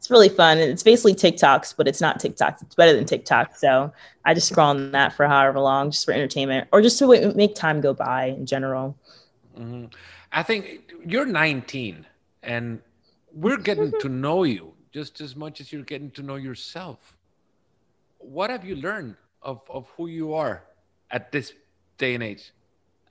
It's 0.04 0.12
really 0.12 0.28
fun. 0.28 0.58
And 0.58 0.70
It's 0.70 0.84
basically 0.84 1.16
TikToks, 1.16 1.76
but 1.78 1.88
it's 1.88 2.02
not 2.02 2.20
TikTok. 2.20 2.62
It's 2.62 2.76
better 2.76 2.94
than 2.94 3.06
TikTok. 3.06 3.56
So 3.56 3.94
I 4.26 4.34
just 4.34 4.50
scroll 4.50 4.72
on 4.72 4.92
that 4.92 5.14
for 5.14 5.26
however 5.30 5.62
long, 5.62 5.92
just 5.92 6.04
for 6.04 6.12
entertainment 6.12 6.68
or 6.74 6.82
just 6.82 7.00
to 7.00 7.34
make 7.36 7.56
time 7.56 7.80
go 7.80 7.94
by 7.94 8.26
in 8.26 8.46
general. 8.46 8.98
Mm-hmm. 9.58 9.86
I 10.34 10.44
think 10.44 10.92
you're 11.06 11.26
19 11.26 12.06
and 12.44 12.82
we're 13.34 13.56
getting 13.56 13.94
to 14.02 14.10
know 14.10 14.44
you 14.44 14.74
just 14.92 15.22
as 15.22 15.38
much 15.38 15.62
as 15.62 15.72
you're 15.72 15.84
getting 15.84 16.12
to 16.12 16.22
know 16.22 16.36
yourself. 16.36 17.16
What 18.18 18.50
have 18.50 18.66
you 18.66 18.76
learned 18.76 19.16
of, 19.42 19.62
of 19.70 19.88
who 19.96 20.08
you 20.08 20.34
are 20.34 20.64
at 21.12 21.32
this 21.32 21.54
day 21.98 22.14
and 22.14 22.24
age? 22.24 22.52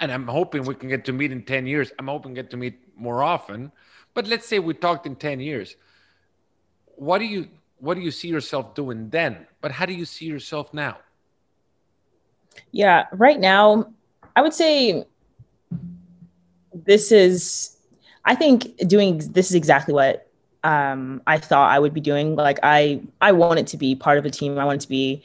And 0.01 0.13
I'm 0.13 0.29
hoping 0.29 0.65
we 0.65 0.75
can 0.75 0.91
get 0.91 1.07
to 1.07 1.15
meet 1.15 1.33
in 1.33 1.43
10 1.43 1.67
years. 1.67 1.91
I'm 1.99 2.09
hoping 2.09 2.35
get 2.35 2.51
to 2.51 2.59
meet 2.59 2.79
more 2.99 3.23
often. 3.23 3.73
But 4.13 4.27
let's 4.27 4.47
say 4.47 4.59
we 4.59 4.75
talked 4.75 5.07
in 5.07 5.17
10 5.17 5.41
years. 5.41 5.77
What 7.03 7.19
do 7.19 7.25
you 7.25 7.49
what 7.81 7.95
do 7.95 8.01
you 8.01 8.13
see 8.13 8.29
yourself 8.29 8.77
doing 8.77 9.11
then? 9.11 9.45
But 9.61 9.73
how 9.73 9.87
do 9.87 9.93
you 9.93 10.05
see 10.05 10.27
yourself 10.27 10.73
now? 10.73 10.99
Yeah, 12.71 13.07
right 13.11 13.41
now, 13.41 13.93
I 14.37 14.41
would 14.41 14.55
say 14.55 15.05
this 16.73 17.11
is 17.11 17.77
I 18.25 18.37
think 18.37 18.77
doing 18.87 19.19
this 19.19 19.51
is 19.51 19.57
exactly 19.57 19.93
what 19.93 20.29
um, 20.63 21.21
I 21.27 21.39
thought 21.39 21.73
I 21.73 21.81
would 21.81 21.93
be 21.93 22.01
doing. 22.01 22.37
Like 22.37 22.61
I, 22.63 23.01
I 23.21 23.33
wanted 23.33 23.67
to 23.67 23.77
be 23.77 23.97
part 23.97 24.19
of 24.19 24.25
a 24.25 24.31
team. 24.31 24.57
I 24.57 24.65
wanted 24.65 24.83
to 24.83 24.89
be 24.89 25.25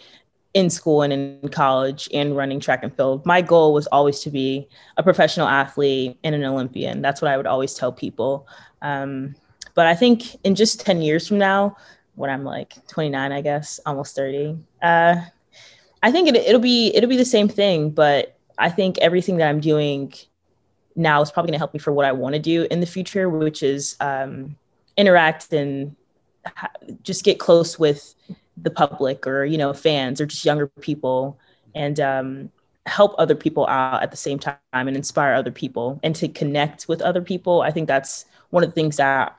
in 0.55 0.71
school 0.71 1.03
and 1.03 1.13
in 1.13 1.49
college 1.49 2.09
and 2.11 2.35
running 2.35 2.59
track 2.59 2.81
and 2.81 2.91
field. 2.97 3.23
My 3.23 3.41
goal 3.43 3.71
was 3.71 3.85
always 3.87 4.21
to 4.21 4.31
be 4.31 4.67
a 4.97 5.03
professional 5.03 5.47
athlete 5.47 6.17
and 6.23 6.33
an 6.33 6.43
Olympian. 6.43 7.03
That's 7.03 7.21
what 7.21 7.29
I 7.29 7.37
would 7.37 7.45
always 7.45 7.75
tell 7.75 7.91
people. 7.91 8.47
Um, 8.81 9.35
but 9.77 9.85
I 9.85 9.93
think 9.93 10.43
in 10.43 10.55
just 10.55 10.79
10 10.79 11.03
years 11.03 11.27
from 11.27 11.37
now, 11.37 11.77
when 12.15 12.31
I'm 12.31 12.43
like 12.43 12.73
29, 12.87 13.31
I 13.31 13.41
guess, 13.41 13.79
almost 13.85 14.15
30, 14.15 14.57
uh, 14.81 15.17
I 16.01 16.11
think 16.11 16.27
it, 16.27 16.35
it'll 16.35 16.59
be, 16.59 16.87
it'll 16.95 17.07
be 17.11 17.15
the 17.15 17.23
same 17.23 17.47
thing, 17.47 17.91
but 17.91 18.39
I 18.57 18.71
think 18.71 18.97
everything 18.97 19.37
that 19.37 19.47
I'm 19.47 19.59
doing 19.59 20.15
now 20.95 21.21
is 21.21 21.29
probably 21.29 21.49
going 21.49 21.57
to 21.57 21.59
help 21.59 21.75
me 21.75 21.79
for 21.79 21.93
what 21.93 22.07
I 22.07 22.11
want 22.11 22.33
to 22.33 22.39
do 22.39 22.65
in 22.71 22.79
the 22.79 22.87
future, 22.87 23.29
which 23.29 23.61
is 23.61 23.95
um, 23.99 24.55
interact 24.97 25.53
and 25.53 25.95
just 27.03 27.23
get 27.23 27.37
close 27.37 27.77
with 27.77 28.15
the 28.57 28.71
public 28.71 29.27
or 29.27 29.45
you 29.45 29.59
know 29.59 29.73
fans 29.73 30.19
or 30.19 30.25
just 30.25 30.43
younger 30.43 30.65
people 30.65 31.37
and 31.75 31.99
um, 31.99 32.51
help 32.87 33.13
other 33.19 33.35
people 33.35 33.67
out 33.67 34.01
at 34.01 34.09
the 34.09 34.17
same 34.17 34.39
time 34.39 34.57
and 34.73 34.97
inspire 34.97 35.35
other 35.35 35.51
people 35.51 35.99
and 36.01 36.15
to 36.15 36.27
connect 36.27 36.87
with 36.87 36.99
other 36.99 37.21
people. 37.21 37.61
I 37.61 37.69
think 37.69 37.87
that's 37.87 38.25
one 38.49 38.63
of 38.63 38.71
the 38.71 38.73
things 38.73 38.97
that 38.97 39.37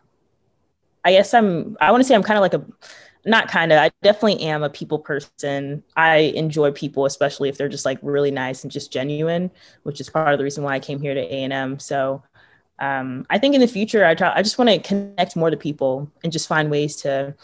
I 1.04 1.12
guess 1.12 1.32
I'm. 1.34 1.76
I 1.80 1.90
want 1.90 2.02
to 2.02 2.08
say 2.08 2.14
I'm 2.14 2.22
kind 2.22 2.38
of 2.38 2.42
like 2.42 2.54
a 2.54 2.64
not 3.24 3.48
kind 3.48 3.72
of 3.72 3.78
i 3.78 3.90
definitely 4.00 4.40
am 4.40 4.62
a 4.62 4.70
people 4.70 5.00
person. 5.00 5.82
I 5.96 6.32
enjoy 6.36 6.70
people 6.70 7.04
especially 7.04 7.48
if 7.48 7.58
they're 7.58 7.68
just 7.68 7.84
like 7.84 7.98
really 8.00 8.30
nice 8.30 8.62
and 8.62 8.70
just 8.70 8.92
genuine 8.92 9.50
which 9.82 10.00
is 10.00 10.08
part 10.08 10.32
of 10.32 10.38
the 10.38 10.44
reason 10.44 10.62
why 10.62 10.74
i 10.74 10.78
came 10.78 11.00
here 11.00 11.14
to 11.14 11.20
a&m 11.20 11.80
so 11.80 12.22
um, 12.78 13.26
i 13.28 13.36
think 13.36 13.56
in 13.56 13.60
the 13.60 13.66
future 13.66 14.04
i 14.04 14.14
try 14.14 14.32
i 14.34 14.40
just 14.40 14.56
want 14.56 14.70
to 14.70 14.78
connect 14.78 15.34
more 15.34 15.50
to 15.50 15.56
people 15.56 16.10
and 16.22 16.32
just 16.32 16.46
find 16.46 16.70
ways 16.70 16.94
to 16.96 17.34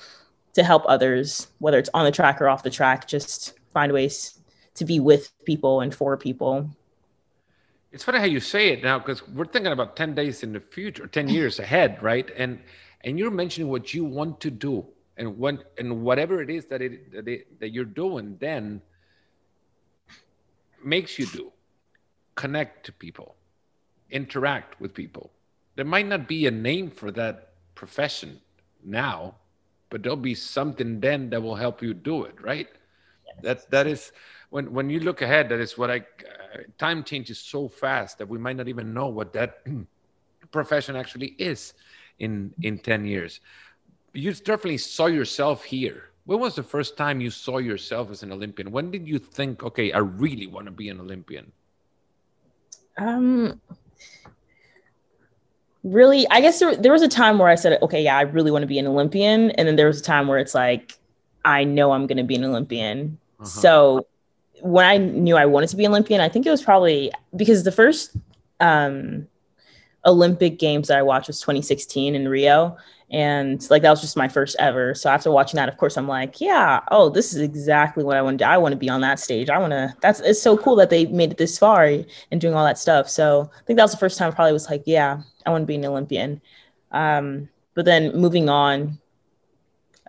to 0.54 0.62
help 0.62 0.84
others 0.86 1.48
whether 1.58 1.76
it's 1.76 1.90
on 1.92 2.04
the 2.04 2.12
track 2.12 2.40
or 2.40 2.48
off 2.48 2.62
the 2.62 2.70
track 2.70 3.08
just 3.08 3.58
find 3.74 3.92
ways 3.92 4.38
to 4.74 4.84
be 4.84 5.00
with 5.00 5.32
people 5.44 5.80
and 5.80 5.94
for 5.94 6.16
people. 6.16 6.70
It's 7.92 8.02
funny 8.02 8.18
how 8.18 8.24
you 8.24 8.40
say 8.40 8.68
it 8.68 8.82
now 8.82 8.98
because 8.98 9.26
we're 9.28 9.44
thinking 9.44 9.72
about 9.72 9.96
10 9.96 10.14
days 10.14 10.42
in 10.42 10.52
the 10.52 10.60
future 10.60 11.06
10 11.06 11.28
years 11.28 11.60
ahead 11.60 12.02
right? 12.02 12.28
And 12.36 12.58
and 13.04 13.18
you're 13.18 13.30
mentioning 13.30 13.70
what 13.70 13.94
you 13.94 14.04
want 14.04 14.40
to 14.40 14.50
do 14.50 14.84
and 15.16 15.38
when 15.38 15.60
and 15.78 16.02
whatever 16.02 16.42
it 16.42 16.50
is 16.50 16.66
that 16.66 16.82
it 16.82 17.12
that, 17.12 17.28
it, 17.28 17.60
that 17.60 17.70
you're 17.70 17.84
doing 17.84 18.36
then 18.40 18.80
makes 20.82 21.18
you 21.18 21.26
do. 21.26 21.52
Connect 22.34 22.84
to 22.86 22.92
people. 22.92 23.36
Interact 24.10 24.80
with 24.80 24.92
people. 24.92 25.30
There 25.76 25.84
might 25.84 26.06
not 26.06 26.26
be 26.28 26.46
a 26.46 26.50
name 26.50 26.90
for 26.90 27.10
that 27.12 27.52
profession 27.74 28.40
now 28.84 29.36
but 29.90 30.02
there'll 30.02 30.16
be 30.16 30.34
something 30.34 30.98
then 30.98 31.30
that 31.30 31.40
will 31.40 31.54
help 31.54 31.80
you 31.80 31.94
do 31.94 32.24
it 32.24 32.34
right? 32.42 32.68
Yes. 33.26 33.36
that 33.42 33.70
that 33.70 33.86
is 33.86 34.12
when 34.50 34.72
when 34.72 34.88
you 34.88 35.00
look 35.00 35.20
ahead, 35.22 35.48
that 35.48 35.60
is 35.60 35.76
what 35.76 35.90
I 35.90 35.98
uh, 35.98 36.58
time 36.78 37.02
changes 37.02 37.38
so 37.38 37.68
fast 37.68 38.18
that 38.18 38.28
we 38.28 38.38
might 38.38 38.56
not 38.56 38.68
even 38.68 38.94
know 38.94 39.08
what 39.08 39.32
that 39.32 39.64
profession 40.52 40.94
actually 40.94 41.34
is 41.38 41.74
in 42.18 42.54
in 42.62 42.78
10 42.78 43.04
years. 43.04 43.40
You 44.12 44.32
definitely 44.32 44.78
saw 44.78 45.06
yourself 45.06 45.64
here. 45.64 46.10
When 46.26 46.40
was 46.40 46.54
the 46.54 46.62
first 46.62 46.96
time 46.96 47.20
you 47.20 47.30
saw 47.30 47.58
yourself 47.58 48.10
as 48.10 48.22
an 48.22 48.32
olympian? 48.32 48.70
When 48.70 48.90
did 48.90 49.06
you 49.06 49.18
think 49.18 49.62
okay 49.62 49.92
i 49.92 49.98
really 49.98 50.46
want 50.46 50.66
to 50.66 50.72
be 50.72 50.88
an 50.88 51.00
olympian 51.00 51.52
um 52.98 53.60
really 55.82 56.26
i 56.30 56.40
guess 56.40 56.58
there, 56.60 56.74
there 56.76 56.92
was 56.92 57.02
a 57.02 57.08
time 57.08 57.38
where 57.38 57.48
i 57.48 57.54
said 57.54 57.78
okay 57.82 58.02
yeah 58.02 58.16
i 58.16 58.22
really 58.22 58.50
want 58.50 58.62
to 58.62 58.66
be 58.66 58.78
an 58.78 58.86
olympian 58.86 59.50
and 59.52 59.68
then 59.68 59.76
there 59.76 59.86
was 59.86 60.00
a 60.00 60.02
time 60.02 60.28
where 60.28 60.38
it's 60.38 60.54
like 60.54 60.98
i 61.44 61.64
know 61.64 61.92
i'm 61.92 62.06
going 62.06 62.16
to 62.16 62.24
be 62.24 62.34
an 62.34 62.44
olympian. 62.44 63.18
Uh-huh. 63.38 63.46
so 63.46 64.06
when 64.62 64.86
i 64.86 64.96
knew 64.96 65.36
i 65.36 65.44
wanted 65.44 65.68
to 65.68 65.76
be 65.76 65.84
an 65.84 65.90
olympian 65.90 66.20
i 66.20 66.28
think 66.28 66.46
it 66.46 66.50
was 66.50 66.62
probably 66.62 67.12
because 67.36 67.64
the 67.64 67.72
first 67.72 68.16
um 68.60 69.26
olympic 70.06 70.58
games 70.58 70.88
that 70.88 70.98
i 70.98 71.02
watched 71.02 71.28
was 71.28 71.40
2016 71.40 72.14
in 72.14 72.28
rio. 72.28 72.76
And 73.10 73.64
like 73.70 73.82
that 73.82 73.90
was 73.90 74.00
just 74.00 74.16
my 74.16 74.28
first 74.28 74.56
ever. 74.58 74.92
So 74.94 75.08
after 75.08 75.30
watching 75.30 75.58
that 75.58 75.68
of 75.68 75.76
course 75.76 75.96
i'm 75.96 76.08
like 76.08 76.40
yeah 76.40 76.80
oh 76.90 77.08
this 77.10 77.32
is 77.32 77.40
exactly 77.40 78.02
what 78.02 78.16
i 78.16 78.22
want 78.22 78.38
to 78.38 78.44
do. 78.44 78.48
I 78.48 78.58
want 78.58 78.72
to 78.72 78.78
be 78.78 78.88
on 78.88 79.02
that 79.02 79.20
stage. 79.20 79.50
I 79.50 79.58
want 79.58 79.72
to 79.72 79.94
that's 80.00 80.20
it's 80.20 80.42
so 80.42 80.56
cool 80.56 80.74
that 80.76 80.90
they 80.90 81.06
made 81.06 81.30
it 81.30 81.38
this 81.38 81.58
far 81.58 81.84
and 81.84 82.40
doing 82.40 82.54
all 82.54 82.64
that 82.64 82.78
stuff. 82.78 83.08
So 83.08 83.50
i 83.54 83.62
think 83.66 83.76
that 83.76 83.84
was 83.84 83.92
the 83.92 83.98
first 83.98 84.18
time 84.18 84.32
i 84.32 84.34
probably 84.34 84.52
was 84.52 84.68
like 84.70 84.82
yeah 84.86 85.20
i 85.46 85.50
want 85.50 85.62
to 85.62 85.66
be 85.66 85.76
an 85.76 85.84
olympian. 85.84 86.40
Um, 86.90 87.48
but 87.74 87.84
then 87.84 88.16
moving 88.16 88.48
on 88.48 88.98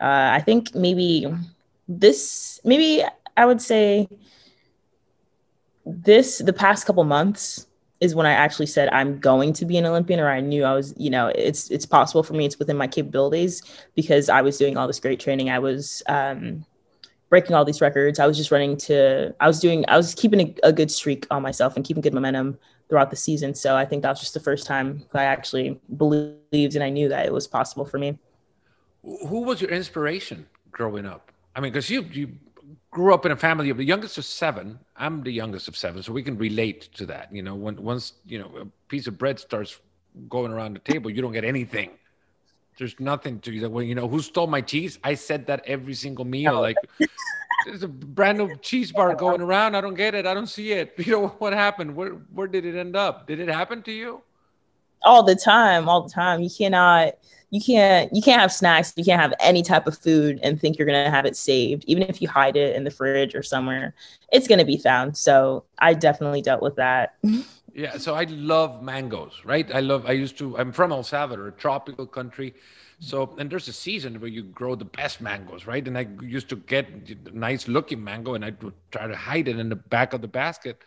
uh, 0.01 0.29
i 0.33 0.41
think 0.41 0.73
maybe 0.75 1.27
this 1.87 2.59
maybe 2.63 3.03
i 3.37 3.45
would 3.45 3.61
say 3.61 4.07
this 5.85 6.39
the 6.39 6.53
past 6.53 6.85
couple 6.85 7.03
months 7.03 7.67
is 8.01 8.13
when 8.13 8.25
I 8.25 8.31
actually 8.31 8.65
said 8.65 8.89
I'm 8.91 9.19
going 9.19 9.53
to 9.53 9.65
be 9.65 9.77
an 9.77 9.85
Olympian, 9.85 10.19
or 10.19 10.29
I 10.29 10.41
knew 10.41 10.63
I 10.63 10.73
was, 10.73 10.93
you 10.97 11.09
know, 11.09 11.27
it's 11.27 11.69
it's 11.71 11.85
possible 11.85 12.23
for 12.23 12.33
me. 12.33 12.45
It's 12.45 12.59
within 12.59 12.77
my 12.77 12.87
capabilities 12.87 13.61
because 13.95 14.29
I 14.29 14.41
was 14.41 14.57
doing 14.57 14.77
all 14.77 14.87
this 14.87 14.99
great 14.99 15.19
training. 15.19 15.49
I 15.49 15.59
was 15.59 16.03
um, 16.07 16.65
breaking 17.29 17.55
all 17.55 17.65
these 17.65 17.81
records. 17.81 18.19
I 18.19 18.27
was 18.27 18.37
just 18.37 18.51
running 18.51 18.77
to. 18.77 19.33
I 19.39 19.47
was 19.47 19.59
doing. 19.59 19.85
I 19.87 19.97
was 19.97 20.13
keeping 20.13 20.41
a, 20.41 20.55
a, 20.67 20.73
good 20.73 20.91
streak 20.91 21.25
on 21.31 21.41
myself 21.41 21.75
and 21.75 21.85
keeping 21.85 22.01
good 22.01 22.13
momentum 22.13 22.57
throughout 22.89 23.09
the 23.09 23.15
season. 23.15 23.55
So 23.55 23.75
I 23.75 23.85
think 23.85 24.03
that 24.03 24.09
was 24.09 24.19
just 24.19 24.33
the 24.33 24.39
first 24.39 24.67
time 24.67 25.03
I 25.13 25.23
actually 25.23 25.79
believed 25.97 26.75
and 26.75 26.83
I 26.83 26.89
knew 26.89 27.09
that 27.09 27.25
it 27.25 27.33
was 27.33 27.47
possible 27.47 27.85
for 27.85 27.97
me. 27.97 28.17
Who 29.03 29.41
was 29.41 29.61
your 29.61 29.71
inspiration 29.71 30.45
growing 30.71 31.05
up? 31.05 31.31
I 31.55 31.61
mean, 31.61 31.71
because 31.71 31.89
you 31.89 32.03
you 32.11 32.37
grew 32.91 33.13
up 33.13 33.25
in 33.25 33.31
a 33.31 33.35
family 33.35 33.69
of 33.69 33.77
the 33.77 33.83
youngest 33.83 34.17
of 34.17 34.25
seven. 34.25 34.79
I'm 34.95 35.23
the 35.23 35.31
youngest 35.31 35.67
of 35.67 35.77
seven, 35.77 36.01
so 36.03 36.13
we 36.13 36.23
can 36.23 36.37
relate 36.37 36.89
to 36.95 37.05
that. 37.07 37.33
You 37.33 37.43
know, 37.43 37.55
when 37.55 37.81
once 37.81 38.13
you 38.25 38.39
know 38.39 38.51
a 38.61 38.65
piece 38.87 39.07
of 39.07 39.17
bread 39.17 39.39
starts 39.39 39.79
going 40.29 40.51
around 40.51 40.75
the 40.75 40.79
table, 40.79 41.09
you 41.09 41.21
don't 41.21 41.33
get 41.33 41.43
anything. 41.43 41.91
There's 42.77 42.99
nothing 42.99 43.39
to 43.41 43.51
you. 43.51 43.69
Well, 43.69 43.83
you 43.83 43.95
know, 43.95 44.07
who 44.07 44.21
stole 44.21 44.47
my 44.47 44.61
cheese? 44.61 44.99
I 45.03 45.13
said 45.13 45.47
that 45.47 45.63
every 45.65 45.93
single 45.93 46.25
meal. 46.25 46.59
Like, 46.59 46.75
there's 47.65 47.83
a 47.83 47.87
brand 47.87 48.37
new 48.37 48.55
cheese 48.57 48.91
bar 48.91 49.15
going 49.15 49.41
around. 49.41 49.75
I 49.75 49.81
don't 49.81 49.95
get 49.95 50.13
it. 50.13 50.25
I 50.25 50.33
don't 50.33 50.47
see 50.47 50.71
it. 50.73 50.93
You 51.05 51.11
know 51.13 51.27
what 51.39 51.53
happened? 51.53 51.95
Where 51.95 52.11
where 52.33 52.47
did 52.47 52.65
it 52.65 52.75
end 52.75 52.95
up? 52.95 53.27
Did 53.27 53.39
it 53.39 53.47
happen 53.47 53.81
to 53.83 53.91
you? 53.91 54.21
All 55.03 55.23
the 55.23 55.35
time, 55.35 55.87
all 55.87 56.01
the 56.01 56.09
time. 56.09 56.41
You 56.41 56.49
cannot 56.49 57.15
you 57.55 57.61
can't 57.61 58.13
you 58.13 58.21
can't 58.21 58.41
have 58.41 58.51
snacks. 58.51 58.93
You 58.97 59.05
can't 59.05 59.21
have 59.21 59.33
any 59.39 59.61
type 59.63 59.87
of 59.87 59.97
food 59.97 60.39
and 60.43 60.59
think 60.59 60.77
you're 60.77 60.87
to 61.05 61.09
have 61.09 61.25
it 61.25 61.37
saved. 61.37 61.85
Even 61.87 62.03
if 62.03 62.21
you 62.21 62.27
hide 62.27 62.57
it 62.57 62.75
in 62.75 62.83
the 62.83 62.91
fridge 62.91 63.33
or 63.33 63.43
somewhere 63.43 63.93
it's 64.31 64.47
to 64.47 64.65
be 64.65 64.77
found. 64.77 65.15
So 65.15 65.63
i 65.79 65.93
definitely 65.93 66.41
dealt 66.41 66.61
with 66.61 66.75
that. 66.75 67.15
Yeah 67.77 67.97
so 67.97 68.15
i 68.15 68.23
love 68.23 68.81
mangoes 68.81 69.41
right? 69.43 69.69
I 69.73 69.81
love 69.81 70.05
i 70.05 70.13
used 70.13 70.37
to 70.37 70.57
i'm 70.57 70.71
from 70.71 70.93
el 70.93 71.03
salvador 71.03 71.47
a 71.47 71.51
tropical 71.51 72.07
country. 72.07 72.53
So 72.99 73.35
and 73.37 73.49
there's 73.49 73.67
a 73.67 73.73
season 73.73 74.21
where 74.21 74.29
you 74.29 74.43
grow 74.43 74.75
the 74.75 74.85
best 74.85 75.19
mangoes 75.19 75.67
right? 75.67 75.85
And 75.85 75.97
i 75.97 76.07
used 76.21 76.47
to 76.49 76.55
get 76.55 76.85
nice 77.33 77.67
looking 77.67 78.01
mango 78.01 78.35
and 78.35 78.45
i 78.45 78.51
would 78.61 78.73
try 78.91 79.07
to 79.07 79.15
hide 79.15 79.49
it 79.49 79.59
in 79.59 79.67
the 79.67 79.75
back 79.75 80.13
of 80.13 80.21
the 80.21 80.27
basket. 80.27 80.77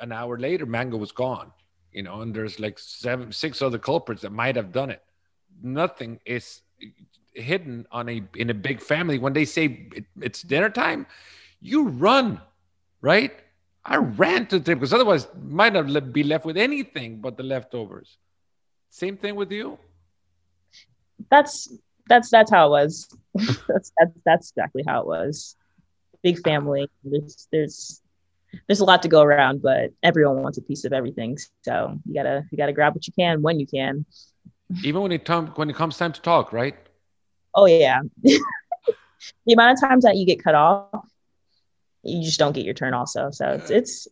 An 0.00 0.12
hour 0.12 0.38
later 0.38 0.64
mango 0.64 0.96
was 0.96 1.12
gone 1.12 1.52
you 1.96 2.02
know 2.02 2.20
and 2.22 2.34
there's 2.34 2.56
like 2.60 2.78
seven 2.78 3.32
six 3.32 3.62
other 3.66 3.78
culprits 3.78 4.22
that 4.22 4.32
might 4.42 4.56
have 4.60 4.70
done 4.80 4.90
it 4.90 5.02
nothing 5.62 6.20
is 6.24 6.62
hidden 7.36 7.86
on 7.90 8.08
a 8.08 8.22
in 8.34 8.50
a 8.50 8.54
big 8.54 8.80
family. 8.80 9.18
When 9.18 9.32
they 9.32 9.44
say 9.44 9.88
it, 9.94 10.04
it's 10.20 10.42
dinner 10.42 10.70
time, 10.70 11.06
you 11.60 11.88
run, 11.88 12.40
right? 13.00 13.32
I 13.84 13.96
ran 13.96 14.46
to 14.46 14.58
the 14.58 14.64
table 14.64 14.80
because 14.80 14.92
otherwise 14.92 15.28
might 15.40 15.72
not 15.72 16.12
be 16.12 16.24
left 16.24 16.44
with 16.44 16.56
anything 16.56 17.20
but 17.20 17.36
the 17.36 17.44
leftovers. 17.44 18.16
Same 18.90 19.16
thing 19.16 19.36
with 19.36 19.52
you. 19.52 19.78
That's 21.30 21.72
that's 22.08 22.30
that's 22.30 22.50
how 22.50 22.66
it 22.66 22.70
was. 22.70 23.08
that's 23.34 23.92
that's 23.98 24.12
that's 24.24 24.50
exactly 24.50 24.82
how 24.86 25.02
it 25.02 25.06
was. 25.06 25.56
Big 26.22 26.42
family. 26.42 26.88
There's 27.04 27.48
there's 27.52 28.02
there's 28.66 28.80
a 28.80 28.84
lot 28.84 29.02
to 29.02 29.08
go 29.08 29.22
around, 29.22 29.62
but 29.62 29.90
everyone 30.02 30.42
wants 30.42 30.58
a 30.58 30.62
piece 30.62 30.84
of 30.84 30.92
everything. 30.92 31.38
So 31.62 31.98
you 32.04 32.14
gotta 32.14 32.44
you 32.50 32.58
gotta 32.58 32.72
grab 32.72 32.94
what 32.94 33.06
you 33.06 33.12
can 33.12 33.42
when 33.42 33.60
you 33.60 33.66
can. 33.66 34.04
Even 34.82 35.02
when 35.02 35.12
it 35.12 35.24
time 35.24 35.48
when 35.48 35.70
it 35.70 35.76
comes 35.76 35.96
time 35.96 36.12
to 36.12 36.20
talk, 36.20 36.52
right? 36.52 36.76
Oh 37.54 37.66
yeah. 37.66 38.00
the 38.22 39.52
amount 39.52 39.78
of 39.78 39.88
times 39.88 40.04
that 40.04 40.16
you 40.16 40.26
get 40.26 40.42
cut 40.42 40.54
off, 40.54 41.08
you 42.02 42.22
just 42.22 42.38
don't 42.38 42.52
get 42.52 42.64
your 42.64 42.74
turn. 42.74 42.94
Also, 42.94 43.30
so 43.30 43.50
it's 43.52 43.70
it's 43.70 44.08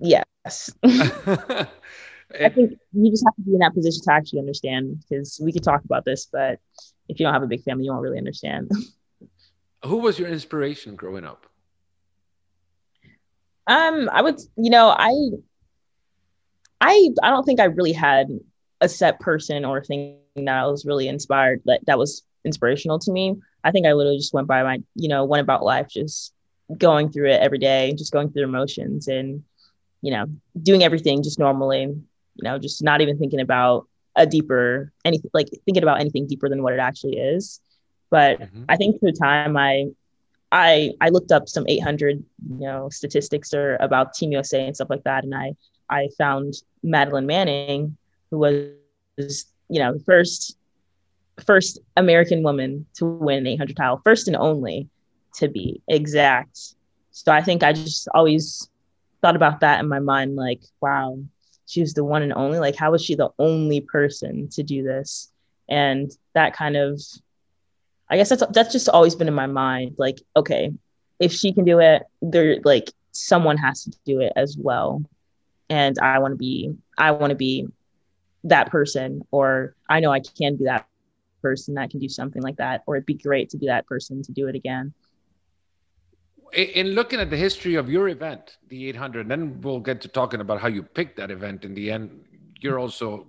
yes. 0.00 0.70
I 2.40 2.48
think 2.48 2.78
you 2.92 3.10
just 3.10 3.24
have 3.24 3.36
to 3.36 3.42
be 3.42 3.52
in 3.52 3.58
that 3.60 3.74
position 3.74 4.02
to 4.04 4.12
actually 4.12 4.40
understand 4.40 5.04
because 5.08 5.40
we 5.42 5.52
could 5.52 5.62
talk 5.62 5.84
about 5.84 6.04
this, 6.04 6.26
but 6.26 6.58
if 7.08 7.20
you 7.20 7.26
don't 7.26 7.32
have 7.32 7.42
a 7.42 7.46
big 7.46 7.62
family, 7.62 7.84
you 7.84 7.92
won't 7.92 8.02
really 8.02 8.18
understand. 8.18 8.70
Who 9.84 9.98
was 9.98 10.18
your 10.18 10.28
inspiration 10.28 10.96
growing 10.96 11.24
up? 11.24 11.46
Um, 13.66 14.10
I 14.12 14.22
would, 14.22 14.38
you 14.56 14.70
know, 14.70 14.88
I, 14.88 15.10
I, 16.80 17.08
I 17.22 17.30
don't 17.30 17.44
think 17.44 17.60
I 17.60 17.64
really 17.64 17.92
had 17.92 18.28
a 18.80 18.88
set 18.88 19.20
person 19.20 19.64
or 19.64 19.82
thing 19.82 20.18
that 20.36 20.48
I 20.48 20.66
was 20.66 20.84
really 20.84 21.08
inspired 21.08 21.62
that 21.64 21.80
that 21.86 21.98
was 21.98 22.22
inspirational 22.44 22.98
to 23.00 23.12
me. 23.12 23.36
I 23.62 23.70
think 23.70 23.86
I 23.86 23.92
literally 23.92 24.18
just 24.18 24.34
went 24.34 24.46
by 24.46 24.62
my, 24.62 24.82
you 24.94 25.08
know, 25.08 25.24
went 25.24 25.40
about 25.40 25.64
life 25.64 25.88
just 25.88 26.34
going 26.76 27.10
through 27.10 27.30
it 27.30 27.40
every 27.40 27.58
day, 27.58 27.94
just 27.96 28.12
going 28.12 28.30
through 28.30 28.42
the 28.42 28.48
emotions 28.48 29.08
and, 29.08 29.42
you 30.02 30.10
know, 30.10 30.26
doing 30.62 30.82
everything 30.82 31.22
just 31.22 31.38
normally, 31.38 31.82
you 31.82 32.42
know, 32.42 32.58
just 32.58 32.82
not 32.82 33.00
even 33.00 33.18
thinking 33.18 33.40
about 33.40 33.86
a 34.16 34.26
deeper 34.26 34.92
anything 35.04 35.30
like 35.34 35.48
thinking 35.64 35.82
about 35.82 36.00
anything 36.00 36.26
deeper 36.26 36.48
than 36.48 36.62
what 36.62 36.72
it 36.72 36.78
actually 36.78 37.16
is. 37.16 37.60
But 38.10 38.40
mm-hmm. 38.40 38.64
I 38.68 38.76
think 38.76 39.00
through 39.00 39.12
time 39.12 39.56
I 39.56 39.86
I 40.54 40.92
I 41.00 41.08
looked 41.10 41.32
up 41.32 41.48
some 41.48 41.64
800 41.68 42.24
you 42.58 42.66
know 42.66 42.88
statistics 42.88 43.52
or 43.52 43.76
about 43.80 44.14
Team 44.14 44.32
USA 44.32 44.64
and 44.64 44.74
stuff 44.74 44.88
like 44.88 45.04
that, 45.04 45.24
and 45.24 45.34
I 45.34 45.54
I 45.90 46.08
found 46.16 46.54
Madeline 46.82 47.26
Manning 47.26 47.96
who 48.30 48.38
was, 48.38 49.46
you 49.68 49.80
know, 49.80 49.92
the 49.92 50.04
first 50.04 50.56
first 51.44 51.80
American 51.96 52.42
woman 52.42 52.86
to 52.94 53.04
win 53.04 53.38
an 53.38 53.46
800 53.48 53.76
title, 53.76 54.00
first 54.04 54.28
and 54.28 54.36
only 54.36 54.88
to 55.34 55.48
be 55.48 55.82
exact. 55.88 56.74
So 57.10 57.32
I 57.32 57.42
think 57.42 57.62
I 57.62 57.72
just 57.72 58.08
always 58.14 58.70
thought 59.20 59.36
about 59.36 59.60
that 59.60 59.80
in 59.80 59.88
my 59.88 59.98
mind, 59.98 60.36
like, 60.36 60.62
wow, 60.80 61.18
she 61.66 61.80
was 61.80 61.94
the 61.94 62.04
one 62.04 62.22
and 62.22 62.32
only. 62.32 62.60
Like, 62.60 62.76
how 62.76 62.92
was 62.92 63.04
she 63.04 63.16
the 63.16 63.30
only 63.38 63.80
person 63.80 64.48
to 64.50 64.62
do 64.62 64.84
this? 64.84 65.32
And 65.68 66.10
that 66.34 66.54
kind 66.54 66.76
of, 66.76 67.00
I 68.14 68.16
guess 68.16 68.28
that's 68.28 68.44
that's 68.52 68.72
just 68.72 68.88
always 68.88 69.14
been 69.14 69.28
in 69.28 69.34
my 69.34 69.46
mind. 69.46 69.96
Like, 69.98 70.22
okay, 70.36 70.72
if 71.18 71.32
she 71.32 71.52
can 71.52 71.64
do 71.64 71.80
it, 71.80 72.04
there 72.22 72.58
like 72.64 72.90
someone 73.12 73.56
has 73.56 73.84
to 73.84 73.92
do 74.04 74.20
it 74.20 74.32
as 74.36 74.56
well. 74.56 75.02
And 75.68 75.98
I 75.98 76.18
want 76.18 76.32
to 76.32 76.36
be, 76.36 76.74
I 76.96 77.10
want 77.10 77.30
to 77.30 77.36
be 77.36 77.66
that 78.44 78.70
person 78.70 79.22
or 79.30 79.74
i 79.88 79.98
know 79.98 80.12
i 80.12 80.20
can 80.20 80.56
be 80.56 80.64
that 80.64 80.86
person 81.42 81.74
that 81.74 81.90
can 81.90 81.98
do 81.98 82.08
something 82.08 82.42
like 82.42 82.56
that 82.56 82.82
or 82.86 82.96
it'd 82.96 83.06
be 83.06 83.14
great 83.14 83.48
to 83.50 83.58
be 83.58 83.66
that 83.66 83.86
person 83.86 84.22
to 84.22 84.32
do 84.32 84.46
it 84.48 84.54
again 84.54 84.92
in 86.52 86.88
looking 86.88 87.18
at 87.18 87.30
the 87.30 87.36
history 87.36 87.74
of 87.74 87.90
your 87.90 88.08
event 88.08 88.58
the 88.68 88.88
800 88.88 89.28
then 89.28 89.60
we'll 89.62 89.80
get 89.80 90.00
to 90.02 90.08
talking 90.08 90.40
about 90.40 90.60
how 90.60 90.68
you 90.68 90.82
picked 90.82 91.16
that 91.16 91.30
event 91.30 91.64
in 91.64 91.74
the 91.74 91.90
end 91.90 92.24
you're 92.60 92.78
also 92.78 93.26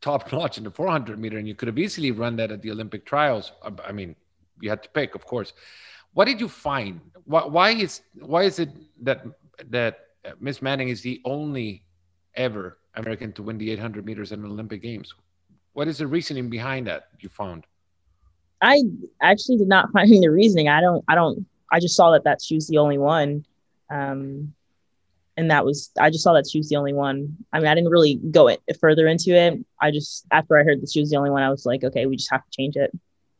top 0.00 0.30
notch 0.32 0.58
in 0.58 0.64
the 0.64 0.70
400 0.70 1.18
meter 1.18 1.38
and 1.38 1.46
you 1.46 1.54
could 1.54 1.68
have 1.68 1.78
easily 1.78 2.10
run 2.10 2.36
that 2.36 2.50
at 2.50 2.62
the 2.62 2.70
olympic 2.70 3.04
trials 3.04 3.52
i 3.86 3.92
mean 3.92 4.14
you 4.60 4.68
had 4.70 4.82
to 4.82 4.88
pick 4.90 5.14
of 5.14 5.24
course 5.26 5.52
what 6.14 6.24
did 6.24 6.40
you 6.40 6.48
find 6.48 7.00
why, 7.24 7.70
is 7.70 8.02
why 8.18 8.42
is 8.42 8.58
it 8.58 8.70
that 9.02 9.24
that 9.68 9.98
miss 10.40 10.60
manning 10.60 10.88
is 10.88 11.02
the 11.02 11.20
only 11.24 11.84
ever 12.34 12.78
American 12.94 13.32
to 13.34 13.42
win 13.42 13.58
the 13.58 13.70
800 13.70 14.04
meters 14.04 14.32
in 14.32 14.42
the 14.42 14.48
Olympic 14.48 14.82
Games. 14.82 15.14
What 15.72 15.88
is 15.88 15.98
the 15.98 16.06
reasoning 16.06 16.48
behind 16.50 16.86
that 16.86 17.08
you 17.20 17.28
found? 17.28 17.64
I 18.60 18.82
actually 19.22 19.58
did 19.58 19.68
not 19.68 19.90
find 19.92 20.10
the 20.10 20.28
reasoning. 20.28 20.68
I 20.68 20.80
don't. 20.80 21.04
I 21.08 21.14
don't. 21.14 21.46
I 21.72 21.78
just 21.78 21.94
saw 21.94 22.10
that 22.12 22.24
that 22.24 22.42
she 22.42 22.56
was 22.56 22.66
the 22.66 22.78
only 22.78 22.98
one. 22.98 23.44
Um, 23.90 24.54
and 25.36 25.50
that 25.50 25.64
was 25.64 25.90
I 25.98 26.10
just 26.10 26.24
saw 26.24 26.34
that 26.34 26.48
she 26.50 26.58
was 26.58 26.68
the 26.68 26.76
only 26.76 26.92
one. 26.92 27.36
I 27.52 27.58
mean, 27.58 27.68
I 27.68 27.74
didn't 27.74 27.90
really 27.90 28.16
go 28.30 28.48
it 28.48 28.60
further 28.80 29.06
into 29.06 29.34
it. 29.34 29.58
I 29.80 29.90
just 29.90 30.26
after 30.30 30.58
I 30.58 30.64
heard 30.64 30.82
that 30.82 30.90
she 30.92 31.00
was 31.00 31.10
the 31.10 31.16
only 31.16 31.30
one, 31.30 31.42
I 31.42 31.50
was 31.50 31.66
like, 31.66 31.84
okay, 31.84 32.06
we 32.06 32.16
just 32.16 32.30
have 32.30 32.44
to 32.44 32.50
change 32.50 32.76
it. 32.76 32.90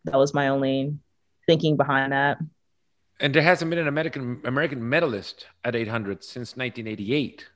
That 0.05 0.17
was 0.17 0.33
my 0.33 0.49
only 0.49 0.97
thinking 1.47 1.77
behind 1.77 2.13
that. 2.13 2.39
And 3.21 3.35
there 3.35 3.43
hasn't 3.43 3.69
been 3.71 3.79
an 3.79 3.89
American 3.89 4.41
American 4.45 4.89
medalist 4.89 5.47
at 5.65 5.77
800 5.77 6.25
since 6.25 6.57
1988. 6.57 7.47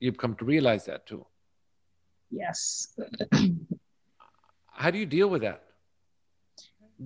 You've 0.00 0.18
come 0.18 0.34
to 0.36 0.44
realize 0.44 0.84
that 0.86 1.06
too. 1.06 1.24
Yes. 2.30 2.94
How 4.72 4.90
do 4.90 4.98
you 4.98 5.06
deal 5.06 5.28
with 5.28 5.42
that? 5.42 5.62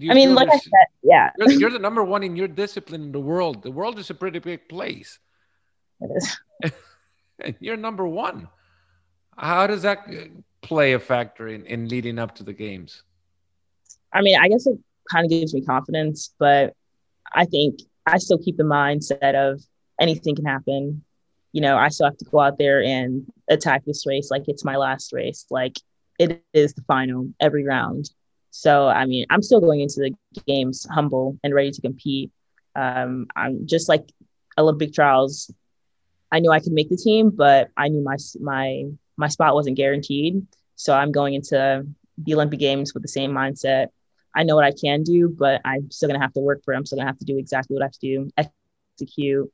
I 0.08 0.14
mean, 0.14 0.34
like 0.34 0.48
I 0.48 0.58
said, 0.58 0.86
yeah. 1.02 1.30
You're, 1.38 1.50
you're, 1.50 1.70
the 1.70 1.78
number 1.78 2.02
one 2.04 2.22
in 2.22 2.36
your 2.36 2.46
discipline 2.48 3.02
in 3.02 3.12
the 3.12 3.20
world. 3.20 3.62
The 3.62 3.70
world 3.70 3.98
is 3.98 4.10
a 4.10 4.14
pretty 4.14 4.38
big 4.38 4.68
place. 4.68 5.18
It 6.00 6.10
is. 6.16 6.72
you're 7.60 7.76
number 7.76 8.06
one. 8.06 8.48
How 9.36 9.66
does 9.66 9.82
that 9.82 10.06
play 10.62 10.92
a 10.92 10.98
factor 10.98 11.48
in, 11.48 11.64
in 11.66 11.88
leading 11.88 12.18
up 12.18 12.34
to 12.36 12.44
the 12.44 12.52
games? 12.52 13.02
I 14.12 14.22
mean, 14.22 14.38
I 14.38 14.48
guess 14.48 14.66
it 14.66 14.78
kind 15.10 15.24
of 15.24 15.30
gives 15.30 15.54
me 15.54 15.62
confidence, 15.62 16.34
but 16.38 16.74
I 17.32 17.44
think 17.44 17.80
I 18.06 18.18
still 18.18 18.38
keep 18.38 18.56
the 18.56 18.64
mindset 18.64 19.34
of 19.34 19.62
anything 20.00 20.36
can 20.36 20.44
happen. 20.44 21.04
You 21.52 21.60
know, 21.60 21.76
I 21.76 21.88
still 21.88 22.06
have 22.06 22.16
to 22.18 22.24
go 22.26 22.40
out 22.40 22.58
there 22.58 22.82
and 22.82 23.26
attack 23.48 23.84
this 23.84 24.06
race 24.06 24.30
like 24.30 24.44
it's 24.46 24.64
my 24.64 24.76
last 24.76 25.12
race. 25.12 25.46
Like 25.50 25.78
it 26.18 26.44
is 26.52 26.74
the 26.74 26.82
final 26.82 27.28
every 27.40 27.64
round. 27.64 28.10
So, 28.50 28.88
I 28.88 29.06
mean, 29.06 29.26
I'm 29.30 29.42
still 29.42 29.60
going 29.60 29.80
into 29.80 30.00
the 30.00 30.42
games 30.46 30.86
humble 30.90 31.38
and 31.42 31.54
ready 31.54 31.70
to 31.70 31.80
compete. 31.80 32.30
Um, 32.74 33.28
I'm 33.36 33.66
just 33.66 33.88
like 33.88 34.10
Olympic 34.58 34.92
trials. 34.92 35.50
I 36.32 36.40
knew 36.40 36.50
I 36.50 36.60
could 36.60 36.72
make 36.72 36.88
the 36.88 36.96
team, 36.96 37.30
but 37.30 37.70
I 37.76 37.88
knew 37.88 38.02
my 38.02 38.16
my 38.40 38.84
my 39.16 39.28
spot 39.28 39.54
wasn't 39.54 39.76
guaranteed. 39.76 40.46
So 40.76 40.94
I'm 40.94 41.12
going 41.12 41.34
into 41.34 41.84
the 42.18 42.34
Olympic 42.34 42.60
Games 42.60 42.94
with 42.94 43.02
the 43.02 43.08
same 43.08 43.32
mindset. 43.32 43.88
I 44.34 44.44
know 44.44 44.54
what 44.54 44.64
I 44.64 44.72
can 44.72 45.02
do, 45.02 45.28
but 45.28 45.60
I'm 45.64 45.90
still 45.90 46.08
gonna 46.08 46.20
have 46.20 46.32
to 46.34 46.40
work 46.40 46.62
for 46.64 46.72
it. 46.72 46.76
I'm 46.76 46.86
still 46.86 46.98
gonna 46.98 47.08
have 47.08 47.18
to 47.18 47.24
do 47.24 47.36
exactly 47.36 47.74
what 47.74 47.82
I 47.82 47.86
have 47.86 47.92
to 47.92 48.00
do, 48.00 48.30
execute, 48.96 49.52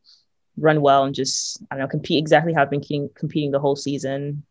run 0.57 0.81
well, 0.81 1.05
and 1.05 1.15
just 1.15 1.63
I 1.71 1.75
don't 1.75 1.83
know, 1.83 1.89
compete 1.89 2.19
exactly 2.19 2.53
how 2.53 2.63
I've 2.63 2.71
been 2.71 2.81
competing, 2.81 3.11
competing 3.15 3.51
the 3.51 3.61
whole 3.61 3.77
season. 3.77 4.45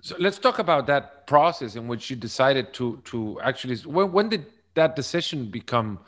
So 0.00 0.16
let's 0.18 0.38
talk 0.38 0.58
about 0.58 0.86
that 0.86 1.26
process 1.26 1.76
in 1.76 1.88
which 1.88 2.10
you 2.10 2.16
decided 2.16 2.72
to 2.74 3.00
to 3.06 3.40
actually. 3.40 3.76
When, 3.78 4.12
when 4.12 4.28
did 4.28 4.46
that 4.74 4.94
decision 4.94 5.46
become 5.46 5.98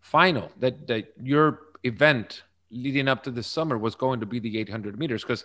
final? 0.00 0.50
That 0.58 0.88
that 0.88 1.12
your 1.22 1.60
event 1.84 2.42
leading 2.72 3.06
up 3.06 3.22
to 3.22 3.30
the 3.30 3.42
summer 3.42 3.78
was 3.78 3.94
going 3.94 4.18
to 4.18 4.26
be 4.26 4.40
the 4.40 4.58
800 4.58 4.98
meters 4.98 5.22
because 5.22 5.44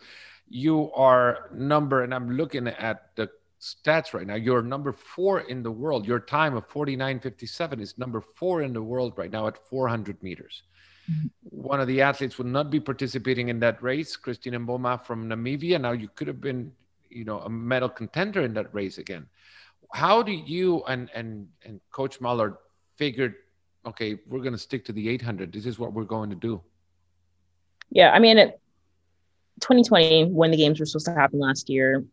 you 0.49 0.91
are 0.93 1.49
number 1.53 2.03
and 2.03 2.13
i'm 2.13 2.31
looking 2.31 2.67
at 2.67 3.15
the 3.15 3.29
stats 3.59 4.13
right 4.13 4.27
now 4.27 4.35
you're 4.35 4.61
number 4.61 4.91
four 4.91 5.41
in 5.41 5.63
the 5.63 5.71
world. 5.71 6.05
Your 6.05 6.19
time 6.19 6.55
of 6.55 6.67
49.57 6.69 7.81
is 7.81 7.97
number 7.97 8.21
four 8.21 8.61
in 8.61 8.73
the 8.73 8.81
world 8.81 9.13
right 9.17 9.31
now 9.31 9.47
at 9.47 9.57
400 9.67 10.21
meters. 10.21 10.63
Mm-hmm. 11.09 11.27
one 11.49 11.79
of 11.79 11.87
the 11.87 12.01
athletes 12.01 12.37
will 12.37 12.47
not 12.47 12.69
be 12.69 12.81
participating 12.81 13.47
in 13.47 13.61
that 13.61 13.81
race 13.81 14.17
christine 14.17 14.53
mboma 14.53 15.01
from 15.05 15.29
namibia. 15.29 15.79
Now 15.79 15.93
you 15.93 16.09
could 16.13 16.27
have 16.27 16.41
been 16.41 16.71
you 17.09 17.23
know 17.23 17.39
a 17.39 17.49
medal 17.49 17.87
contender 17.87 18.41
in 18.41 18.53
that 18.55 18.73
race 18.73 18.97
again. 18.97 19.25
How 19.93 20.21
do 20.21 20.33
you 20.33 20.83
and 20.83 21.09
and 21.15 21.47
and 21.63 21.79
coach 21.91 22.19
Mallard 22.19 22.57
figured 22.97 23.35
okay 23.85 24.19
we're 24.27 24.41
going 24.41 24.57
to 24.59 24.65
stick 24.69 24.83
to 24.85 24.91
the 24.91 25.07
800 25.07 25.53
this 25.53 25.65
is 25.65 25.79
what 25.79 25.93
we're 25.93 26.03
going 26.03 26.29
to 26.29 26.35
do 26.35 26.61
yeah, 27.89 28.11
I 28.11 28.19
mean, 28.19 28.37
it, 28.37 28.59
2020 29.61 30.25
when 30.25 30.51
the 30.51 30.57
games 30.57 30.79
were 30.79 30.85
supposed 30.85 31.07
to 31.07 31.13
happen 31.13 31.39
last 31.39 31.69
year, 31.69 32.03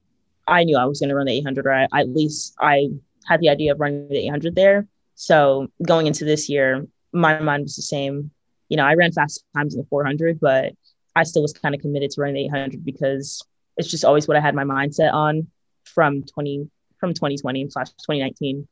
I 0.47 0.65
knew 0.65 0.77
I 0.77 0.85
was 0.85 1.01
going 1.01 1.11
to 1.11 1.15
run 1.15 1.27
the 1.27 1.33
800. 1.33 1.67
Or 1.67 1.73
at 1.73 2.09
least 2.09 2.55
I 2.61 2.89
had 3.27 3.41
the 3.41 3.49
idea 3.49 3.73
of 3.73 3.81
running 3.81 4.09
the 4.09 4.27
800 4.27 4.55
there. 4.55 4.87
So 5.15 5.69
going 5.87 6.07
into 6.07 6.25
this 6.25 6.49
year, 6.49 6.87
my 7.13 7.39
mind 7.41 7.63
was 7.63 7.77
the 7.77 7.83
same. 7.83 8.31
You 8.69 8.77
know, 8.77 8.85
I 8.85 8.95
ran 8.95 9.13
fast 9.13 9.45
times 9.55 9.75
in 9.75 9.81
the 9.81 9.87
400, 9.87 10.41
but 10.41 10.73
I 11.15 11.23
still 11.23 11.43
was 11.43 11.53
kind 11.53 11.75
of 11.75 11.81
committed 11.81 12.11
to 12.13 12.21
running 12.21 12.35
the 12.35 12.45
800 12.47 12.85
because 12.85 13.43
it's 13.77 13.91
just 13.91 14.05
always 14.05 14.27
what 14.27 14.37
I 14.37 14.41
had 14.41 14.55
my 14.55 14.65
mindset 14.65 15.13
on 15.13 15.49
from 15.85 16.23
20 16.23 16.69
from 16.99 17.11
2020 17.13 17.69
slash 17.71 17.91
2019. 17.91 18.67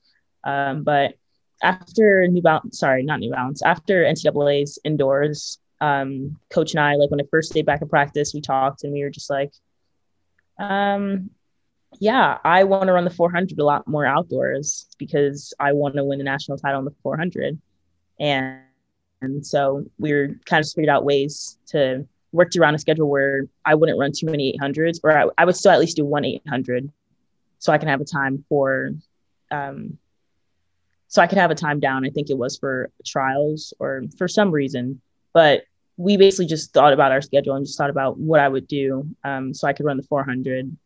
Um, 0.44 0.82
but 0.82 1.14
after 1.62 2.26
New 2.26 2.42
Balance, 2.42 2.78
sorry, 2.78 3.04
not 3.04 3.20
New 3.20 3.30
Balance, 3.30 3.62
after 3.62 4.04
NCAA's 4.04 4.78
indoors, 4.84 5.58
um, 5.82 6.38
coach 6.48 6.72
and 6.72 6.80
I, 6.80 6.94
like 6.94 7.10
when 7.10 7.20
I 7.20 7.24
first 7.28 7.50
stayed 7.50 7.66
back 7.66 7.82
in 7.82 7.88
practice, 7.88 8.32
we 8.32 8.40
talked 8.40 8.84
and 8.84 8.92
we 8.92 9.02
were 9.02 9.10
just 9.10 9.28
like, 9.28 9.52
um, 10.58 11.30
yeah, 11.98 12.38
I 12.44 12.62
want 12.64 12.86
to 12.86 12.92
run 12.92 13.04
the 13.04 13.10
400 13.10 13.58
a 13.58 13.64
lot 13.64 13.88
more 13.88 14.06
outdoors 14.06 14.86
because 14.96 15.52
I 15.58 15.72
want 15.72 15.96
to 15.96 16.04
win 16.04 16.18
the 16.18 16.24
national 16.24 16.56
title 16.56 16.78
in 16.78 16.84
the 16.84 16.94
400. 17.02 17.60
And, 18.20 18.60
and 19.20 19.44
so 19.44 19.84
we 19.98 20.12
were 20.12 20.28
kind 20.46 20.64
of 20.64 20.70
figured 20.70 20.88
out 20.88 21.04
ways 21.04 21.58
to 21.66 22.06
work 22.30 22.52
around 22.56 22.76
a 22.76 22.78
schedule 22.78 23.10
where 23.10 23.46
I 23.64 23.74
wouldn't 23.74 23.98
run 23.98 24.12
too 24.12 24.26
many 24.26 24.56
800s, 24.62 25.00
or 25.02 25.18
I, 25.18 25.26
I 25.36 25.44
would 25.44 25.56
still 25.56 25.72
at 25.72 25.80
least 25.80 25.96
do 25.96 26.04
one 26.04 26.24
800 26.24 26.90
so 27.58 27.72
I 27.72 27.78
can 27.78 27.88
have 27.88 28.00
a 28.00 28.04
time 28.04 28.44
for, 28.48 28.92
um, 29.50 29.98
so 31.08 31.20
I 31.20 31.26
could 31.26 31.38
have 31.38 31.50
a 31.50 31.56
time 31.56 31.80
down. 31.80 32.06
I 32.06 32.10
think 32.10 32.30
it 32.30 32.38
was 32.38 32.56
for 32.56 32.90
trials 33.04 33.74
or 33.80 34.04
for 34.16 34.28
some 34.28 34.52
reason, 34.52 35.00
but 35.34 35.64
we 36.02 36.16
basically 36.16 36.46
just 36.46 36.72
thought 36.72 36.92
about 36.92 37.12
our 37.12 37.22
schedule 37.22 37.54
and 37.54 37.64
just 37.64 37.78
thought 37.78 37.90
about 37.90 38.18
what 38.18 38.40
I 38.40 38.48
would 38.48 38.66
do 38.66 39.06
um, 39.22 39.54
so 39.54 39.68
I 39.68 39.72
could 39.72 39.86
run 39.86 39.96
the 39.96 40.02
400 40.02 40.76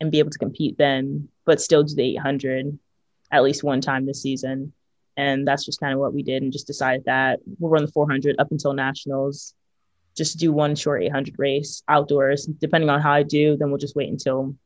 and 0.00 0.10
be 0.10 0.18
able 0.18 0.30
to 0.30 0.38
compete 0.38 0.76
then, 0.76 1.28
but 1.44 1.60
still 1.60 1.84
do 1.84 1.94
the 1.94 2.16
800 2.16 2.76
at 3.30 3.44
least 3.44 3.62
one 3.62 3.80
time 3.80 4.06
this 4.06 4.22
season. 4.22 4.72
And 5.16 5.46
that's 5.46 5.64
just 5.64 5.78
kind 5.78 5.94
of 5.94 6.00
what 6.00 6.12
we 6.12 6.24
did 6.24 6.42
and 6.42 6.52
just 6.52 6.66
decided 6.66 7.04
that 7.04 7.38
we'll 7.58 7.70
run 7.70 7.84
the 7.84 7.92
400 7.92 8.36
up 8.40 8.50
until 8.50 8.72
nationals, 8.72 9.54
just 10.16 10.38
do 10.38 10.52
one 10.52 10.74
short 10.74 11.02
800 11.04 11.38
race 11.38 11.84
outdoors. 11.88 12.44
Depending 12.44 12.90
on 12.90 13.00
how 13.00 13.12
I 13.12 13.22
do, 13.22 13.56
then 13.56 13.70
we'll 13.70 13.78
just 13.78 13.96
wait 13.96 14.10
until 14.10 14.56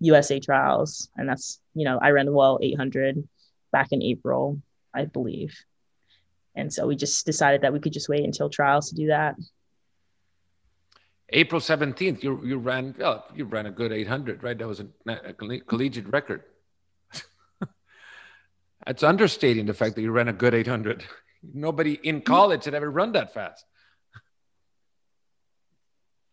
USA 0.00 0.38
trials. 0.38 1.08
And 1.16 1.28
that's, 1.28 1.60
you 1.74 1.86
know, 1.86 1.98
I 2.00 2.10
ran 2.10 2.26
the 2.26 2.32
well 2.32 2.58
800 2.60 3.26
back 3.72 3.88
in 3.92 4.02
April, 4.02 4.60
I 4.94 5.06
believe. 5.06 5.56
And 6.56 6.72
so 6.72 6.86
we 6.86 6.96
just 6.96 7.26
decided 7.26 7.60
that 7.60 7.72
we 7.72 7.80
could 7.80 7.92
just 7.92 8.08
wait 8.08 8.24
until 8.24 8.48
trials 8.48 8.88
to 8.88 8.94
do 8.94 9.08
that. 9.08 9.36
April 11.30 11.60
17th, 11.60 12.22
you, 12.22 12.40
you 12.44 12.56
ran, 12.56 12.94
well, 12.98 13.26
you 13.34 13.44
ran 13.44 13.66
a 13.66 13.70
good 13.70 13.92
800, 13.92 14.42
right? 14.42 14.56
That 14.56 14.66
was 14.66 14.80
a, 14.80 14.86
a 15.06 15.32
collegiate 15.32 16.10
record. 16.12 16.44
That's 18.86 19.02
understating 19.02 19.66
the 19.66 19.74
fact 19.74 19.96
that 19.96 20.02
you 20.02 20.12
ran 20.12 20.28
a 20.28 20.32
good 20.32 20.54
800. 20.54 21.04
Nobody 21.52 21.94
in 21.94 22.22
college 22.22 22.64
had 22.64 22.74
ever 22.74 22.90
run 22.90 23.12
that 23.12 23.34
fast. 23.34 23.64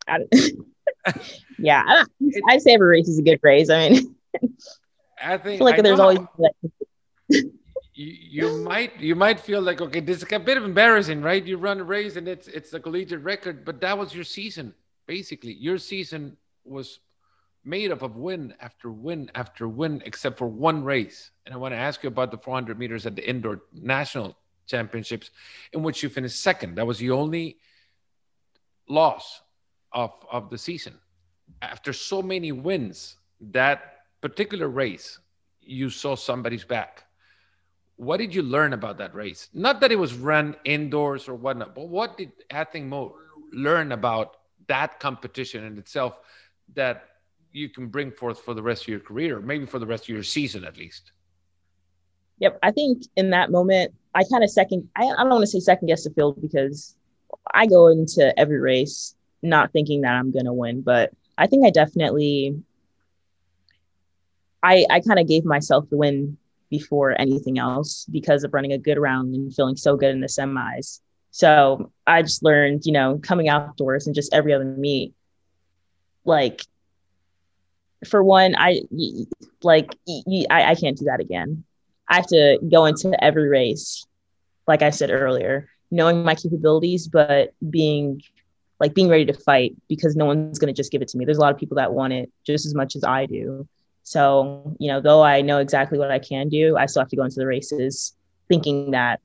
yeah, 1.60 1.84
I, 1.86 2.06
I 2.48 2.58
say 2.58 2.74
every 2.74 2.88
race 2.88 3.08
is 3.08 3.20
a 3.20 3.24
good 3.24 3.40
race. 3.42 3.70
I 3.70 3.90
mean, 3.90 4.16
I 5.22 5.38
think 5.38 5.56
I 5.56 5.58
feel 5.58 5.66
like 5.66 5.80
I 5.80 5.82
there's 5.82 6.00
always 6.00 6.20
you, 7.96 8.64
might 8.64 9.00
you 9.00 9.16
might 9.16 9.40
feel 9.40 9.62
like 9.62 9.80
okay 9.80 10.00
this 10.00 10.18
is 10.18 10.32
a 10.32 10.40
bit 10.40 10.58
of 10.58 10.64
embarrassing 10.64 11.22
right? 11.22 11.46
You 11.46 11.58
run 11.58 11.80
a 11.80 11.84
race 11.84 12.16
and 12.16 12.28
it's 12.28 12.48
it's 12.48 12.74
a 12.74 12.80
collegiate 12.80 13.22
record 13.22 13.64
but 13.66 13.80
that 13.82 13.98
was 13.98 14.14
your 14.14 14.24
season 14.24 14.74
basically. 15.06 15.54
Your 15.54 15.78
season 15.78 16.38
was 16.64 17.00
made 17.64 17.92
up 17.92 18.02
of 18.02 18.16
win 18.16 18.54
after 18.60 18.92
win 18.92 19.30
after 19.36 19.68
win 19.68 20.02
except 20.06 20.38
for 20.38 20.48
one 20.48 20.84
race. 20.84 21.32
And 21.46 21.54
i 21.54 21.58
want 21.58 21.74
to 21.74 21.78
ask 21.78 22.04
you 22.04 22.08
about 22.08 22.32
the 22.32 22.38
400 22.38 22.80
meters 22.80 23.06
at 23.06 23.16
the 23.16 23.28
indoor 23.28 23.62
national 23.74 24.36
championships 24.66 25.30
in 25.74 25.84
which 25.84 26.02
you 26.02 26.10
finished 26.10 26.42
second. 26.42 26.76
That 26.76 26.88
was 26.88 26.98
the 26.98 27.12
only 27.12 27.58
loss 28.90 29.42
of 29.92 30.12
of 30.32 30.50
the 30.50 30.58
season. 30.58 31.00
After 31.62 31.94
so 31.94 32.22
many 32.22 32.52
wins 32.52 33.18
that 33.52 34.06
particular 34.22 34.68
race 34.68 35.20
you 35.62 35.90
saw 35.90 36.16
somebody's 36.16 36.66
back 36.66 37.06
what 38.04 38.18
did 38.18 38.34
you 38.34 38.42
learn 38.42 38.74
about 38.74 38.98
that 38.98 39.14
race? 39.16 39.50
Not 39.54 39.80
that 39.82 39.92
it 39.92 39.98
was 39.98 40.14
run 40.14 40.56
indoors 40.66 41.28
or 41.28 41.36
whatnot, 41.36 41.76
but 41.76 41.88
what 41.88 42.18
did 42.18 42.32
Athing 42.50 42.86
Mu 42.86 43.10
learn 43.52 43.92
about 43.92 44.38
that 44.68 45.00
competition 45.00 45.64
in 45.64 45.78
itself 45.78 46.20
that 46.76 47.06
you 47.52 47.70
can 47.70 47.88
bring 47.88 48.12
forth 48.12 48.40
for 48.42 48.54
the 48.54 48.62
rest 48.64 48.84
of 48.84 48.88
your 48.90 49.00
career, 49.00 49.40
maybe 49.40 49.66
for 49.66 49.80
the 49.80 49.86
rest 49.86 50.04
of 50.06 50.10
your 50.10 50.24
season 50.24 50.64
at 50.66 50.78
least? 50.78 51.12
Yep. 52.40 52.60
I 52.64 52.72
think 52.72 53.04
in 53.16 53.30
that 53.30 53.52
moment, 53.52 53.94
I 54.16 54.24
kind 54.24 54.44
of 54.44 54.50
second, 54.50 54.90
I, 54.96 55.04
I 55.06 55.18
don't 55.18 55.30
want 55.30 55.42
to 55.42 55.48
say 55.48 55.60
second 55.60 55.88
guess 55.88 56.04
the 56.04 56.10
field 56.12 56.42
because 56.42 56.96
I 57.54 57.68
go 57.68 57.88
into 57.88 58.38
every 58.40 58.60
race 58.60 59.16
not 59.42 59.72
thinking 59.72 60.02
that 60.02 60.14
I'm 60.14 60.32
going 60.32 60.46
to 60.46 60.54
win, 60.54 60.82
but 60.82 61.12
I 61.38 61.48
think 61.48 61.66
I 61.66 61.70
definitely, 61.70 62.62
I, 64.62 64.86
I 64.90 65.00
kind 65.00 65.20
of 65.20 65.28
gave 65.28 65.46
myself 65.46 65.90
the 65.90 65.98
win 65.98 66.38
before 66.74 67.14
anything 67.22 67.60
else 67.60 68.08
because 68.12 68.44
of 68.44 68.52
running 68.52 68.74
a 68.74 68.80
good 68.80 68.98
round 68.98 69.36
and 69.36 69.54
feeling 69.54 69.76
so 69.76 69.96
good 69.96 70.10
in 70.10 70.22
the 70.22 70.28
semis. 70.28 71.02
So 71.30 71.92
I 72.08 72.24
just 72.24 72.42
learned, 72.42 72.88
you 72.88 72.92
know, 72.92 73.20
coming 73.22 73.48
outdoors 73.48 74.08
and 74.08 74.16
just 74.16 74.34
every 74.34 74.54
other 74.54 74.66
meet, 74.66 75.14
like 76.26 76.64
for 78.10 78.24
one, 78.24 78.56
I 78.58 78.82
like 79.62 79.96
I, 80.50 80.72
I 80.72 80.76
can't 80.76 80.98
do 80.98 81.06
that 81.06 81.20
again. 81.20 81.64
I 82.10 82.16
have 82.16 82.28
to 82.28 82.58
go 82.72 82.86
into 82.86 83.24
every 83.24 83.48
race, 83.48 84.08
like 84.68 84.82
I 84.82 84.90
said 84.90 85.12
earlier, 85.12 85.70
knowing 85.92 86.24
my 86.24 86.34
capabilities, 86.34 87.08
but 87.08 87.54
being 87.70 88.20
like 88.80 88.96
being 88.96 89.10
ready 89.10 89.26
to 89.26 89.34
fight 89.34 89.76
because 89.88 90.16
no 90.16 90.26
one's 90.26 90.58
going 90.58 90.74
to 90.74 90.82
just 90.82 90.92
give 90.92 91.04
it 91.04 91.08
to 91.10 91.20
me. 91.20 91.24
There's 91.24 91.38
a 91.38 91.42
lot 91.42 91.54
of 91.54 91.60
people 91.60 91.76
that 91.76 91.94
want 91.94 92.14
it 92.14 92.32
just 92.48 92.66
as 92.66 92.74
much 92.74 92.96
as 92.96 93.04
I 93.04 93.28
do. 93.28 93.68
So, 94.04 94.76
you 94.80 94.90
know, 94.90 95.00
though 95.00 95.24
I 95.24 95.42
know 95.42 95.60
exactly 95.60 95.98
what 95.98 96.12
I 96.12 96.20
can 96.20 96.50
do, 96.50 96.78
I 96.78 96.86
still 96.86 97.02
have 97.02 97.10
to 97.10 97.16
go 97.16 97.24
into 97.24 97.40
the 97.40 97.48
races 97.48 98.16
thinking 98.50 98.92
that 98.92 99.22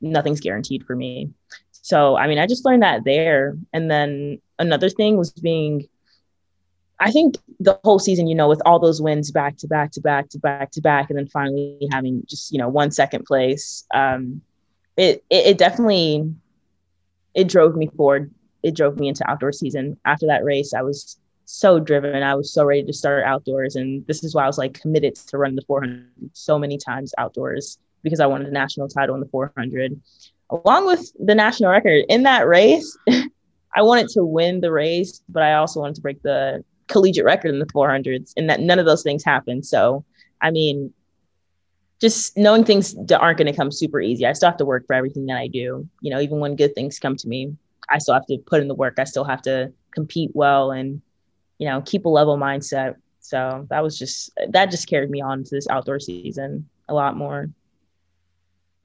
nothing's 0.00 0.40
guaranteed 0.40 0.84
for 0.84 0.96
me. 0.96 1.30
So, 1.70 2.16
I 2.16 2.26
mean, 2.26 2.38
I 2.38 2.46
just 2.46 2.64
learned 2.64 2.82
that 2.82 3.04
there. 3.04 3.56
And 3.72 3.88
then 3.90 4.40
another 4.58 4.88
thing 4.88 5.16
was 5.16 5.30
being, 5.30 5.88
I 6.98 7.12
think 7.12 7.36
the 7.60 7.78
whole 7.84 8.00
season, 8.00 8.26
you 8.26 8.34
know, 8.34 8.48
with 8.48 8.60
all 8.66 8.80
those 8.80 9.00
wins 9.00 9.30
back 9.30 9.58
to 9.58 9.68
back 9.68 9.92
to 9.92 10.00
back 10.00 10.30
to 10.30 10.38
back 10.38 10.72
to 10.72 10.80
back, 10.80 11.10
and 11.10 11.18
then 11.18 11.28
finally 11.28 11.86
having 11.92 12.24
just, 12.26 12.50
you 12.50 12.58
know, 12.58 12.68
one 12.68 12.90
second 12.90 13.24
place, 13.26 13.84
um, 13.94 14.40
it, 14.96 15.22
it, 15.30 15.46
it 15.46 15.58
definitely, 15.58 16.34
it 17.34 17.48
drove 17.48 17.76
me 17.76 17.88
forward. 17.96 18.32
It 18.62 18.74
drove 18.74 18.98
me 18.98 19.08
into 19.08 19.30
outdoor 19.30 19.52
season. 19.52 19.98
After 20.04 20.26
that 20.26 20.42
race, 20.42 20.74
I 20.74 20.82
was 20.82 21.20
so 21.46 21.78
driven. 21.78 22.22
I 22.22 22.34
was 22.34 22.52
so 22.52 22.64
ready 22.64 22.82
to 22.84 22.92
start 22.92 23.24
outdoors. 23.24 23.76
And 23.76 24.06
this 24.06 24.22
is 24.22 24.34
why 24.34 24.44
I 24.44 24.46
was 24.46 24.58
like 24.58 24.78
committed 24.78 25.14
to 25.14 25.38
run 25.38 25.54
the 25.54 25.62
400 25.62 26.06
so 26.32 26.58
many 26.58 26.76
times 26.76 27.14
outdoors 27.16 27.78
because 28.02 28.20
I 28.20 28.26
wanted 28.26 28.48
a 28.48 28.52
national 28.52 28.88
title 28.88 29.14
in 29.14 29.20
the 29.20 29.28
400. 29.28 29.98
Along 30.50 30.86
with 30.86 31.10
the 31.18 31.34
national 31.34 31.70
record 31.70 32.04
in 32.08 32.24
that 32.24 32.46
race, 32.46 32.96
I 33.74 33.82
wanted 33.82 34.08
to 34.10 34.24
win 34.24 34.60
the 34.60 34.72
race, 34.72 35.22
but 35.28 35.42
I 35.42 35.54
also 35.54 35.80
wanted 35.80 35.96
to 35.96 36.02
break 36.02 36.22
the 36.22 36.64
collegiate 36.88 37.24
record 37.24 37.52
in 37.52 37.58
the 37.58 37.66
400s, 37.66 38.32
and 38.36 38.48
that 38.48 38.60
none 38.60 38.78
of 38.78 38.86
those 38.86 39.02
things 39.02 39.24
happened. 39.24 39.66
So, 39.66 40.04
I 40.40 40.50
mean, 40.50 40.92
just 42.00 42.36
knowing 42.36 42.64
things 42.64 42.94
aren't 43.12 43.38
going 43.38 43.50
to 43.50 43.56
come 43.56 43.72
super 43.72 44.00
easy. 44.00 44.26
I 44.26 44.32
still 44.32 44.48
have 44.48 44.58
to 44.58 44.64
work 44.64 44.86
for 44.86 44.94
everything 44.94 45.26
that 45.26 45.36
I 45.36 45.48
do. 45.48 45.88
You 46.00 46.10
know, 46.10 46.20
even 46.20 46.40
when 46.40 46.56
good 46.56 46.74
things 46.74 46.98
come 46.98 47.16
to 47.16 47.28
me, 47.28 47.56
I 47.88 47.98
still 47.98 48.14
have 48.14 48.26
to 48.26 48.38
put 48.38 48.60
in 48.60 48.68
the 48.68 48.74
work. 48.74 48.98
I 48.98 49.04
still 49.04 49.24
have 49.24 49.42
to 49.42 49.72
compete 49.92 50.30
well 50.34 50.70
and, 50.70 51.02
you 51.58 51.68
know, 51.68 51.82
keep 51.82 52.04
a 52.06 52.08
level 52.08 52.36
mindset. 52.36 52.96
So 53.20 53.66
that 53.70 53.82
was 53.82 53.98
just 53.98 54.30
that 54.50 54.70
just 54.70 54.88
carried 54.88 55.10
me 55.10 55.20
on 55.20 55.44
to 55.44 55.54
this 55.54 55.66
outdoor 55.68 56.00
season 56.00 56.68
a 56.88 56.94
lot 56.94 57.16
more. 57.16 57.50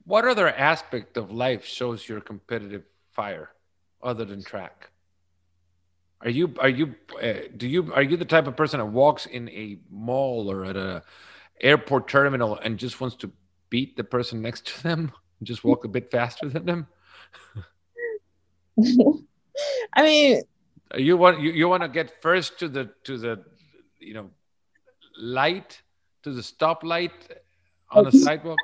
What 0.04 0.26
other 0.26 0.48
aspect 0.48 1.16
of 1.16 1.30
life 1.30 1.64
shows 1.64 2.08
your 2.08 2.20
competitive 2.20 2.82
fire 3.12 3.50
other 4.02 4.24
than 4.24 4.42
track? 4.42 4.90
Are 6.22 6.30
you 6.30 6.54
are 6.58 6.68
you 6.68 6.94
uh, 7.22 7.34
do 7.56 7.68
you 7.68 7.92
are 7.92 8.02
you 8.02 8.16
the 8.16 8.24
type 8.24 8.46
of 8.46 8.56
person 8.56 8.78
that 8.78 8.86
walks 8.86 9.26
in 9.26 9.48
a 9.50 9.78
mall 9.90 10.50
or 10.50 10.64
at 10.64 10.76
a 10.76 11.02
airport 11.60 12.08
terminal 12.08 12.58
and 12.58 12.78
just 12.78 13.00
wants 13.00 13.16
to 13.16 13.30
beat 13.70 13.96
the 13.96 14.04
person 14.04 14.42
next 14.42 14.66
to 14.66 14.82
them, 14.82 15.12
just 15.42 15.64
walk 15.64 15.84
a 15.84 15.88
bit 15.88 16.10
faster 16.10 16.48
than 16.48 16.66
them? 16.66 16.86
I 19.94 20.02
mean, 20.02 20.42
you 20.96 21.16
want 21.16 21.40
you, 21.40 21.50
you 21.52 21.68
want 21.68 21.82
to 21.82 21.88
get 21.88 22.22
first 22.22 22.58
to 22.58 22.68
the 22.68 22.90
to 23.04 23.18
the 23.18 23.44
you 23.98 24.14
know 24.14 24.30
light 25.18 25.80
to 26.22 26.32
the 26.32 26.40
stoplight 26.40 27.12
on 27.90 28.06
a 28.06 28.12
sidewalk. 28.12 28.58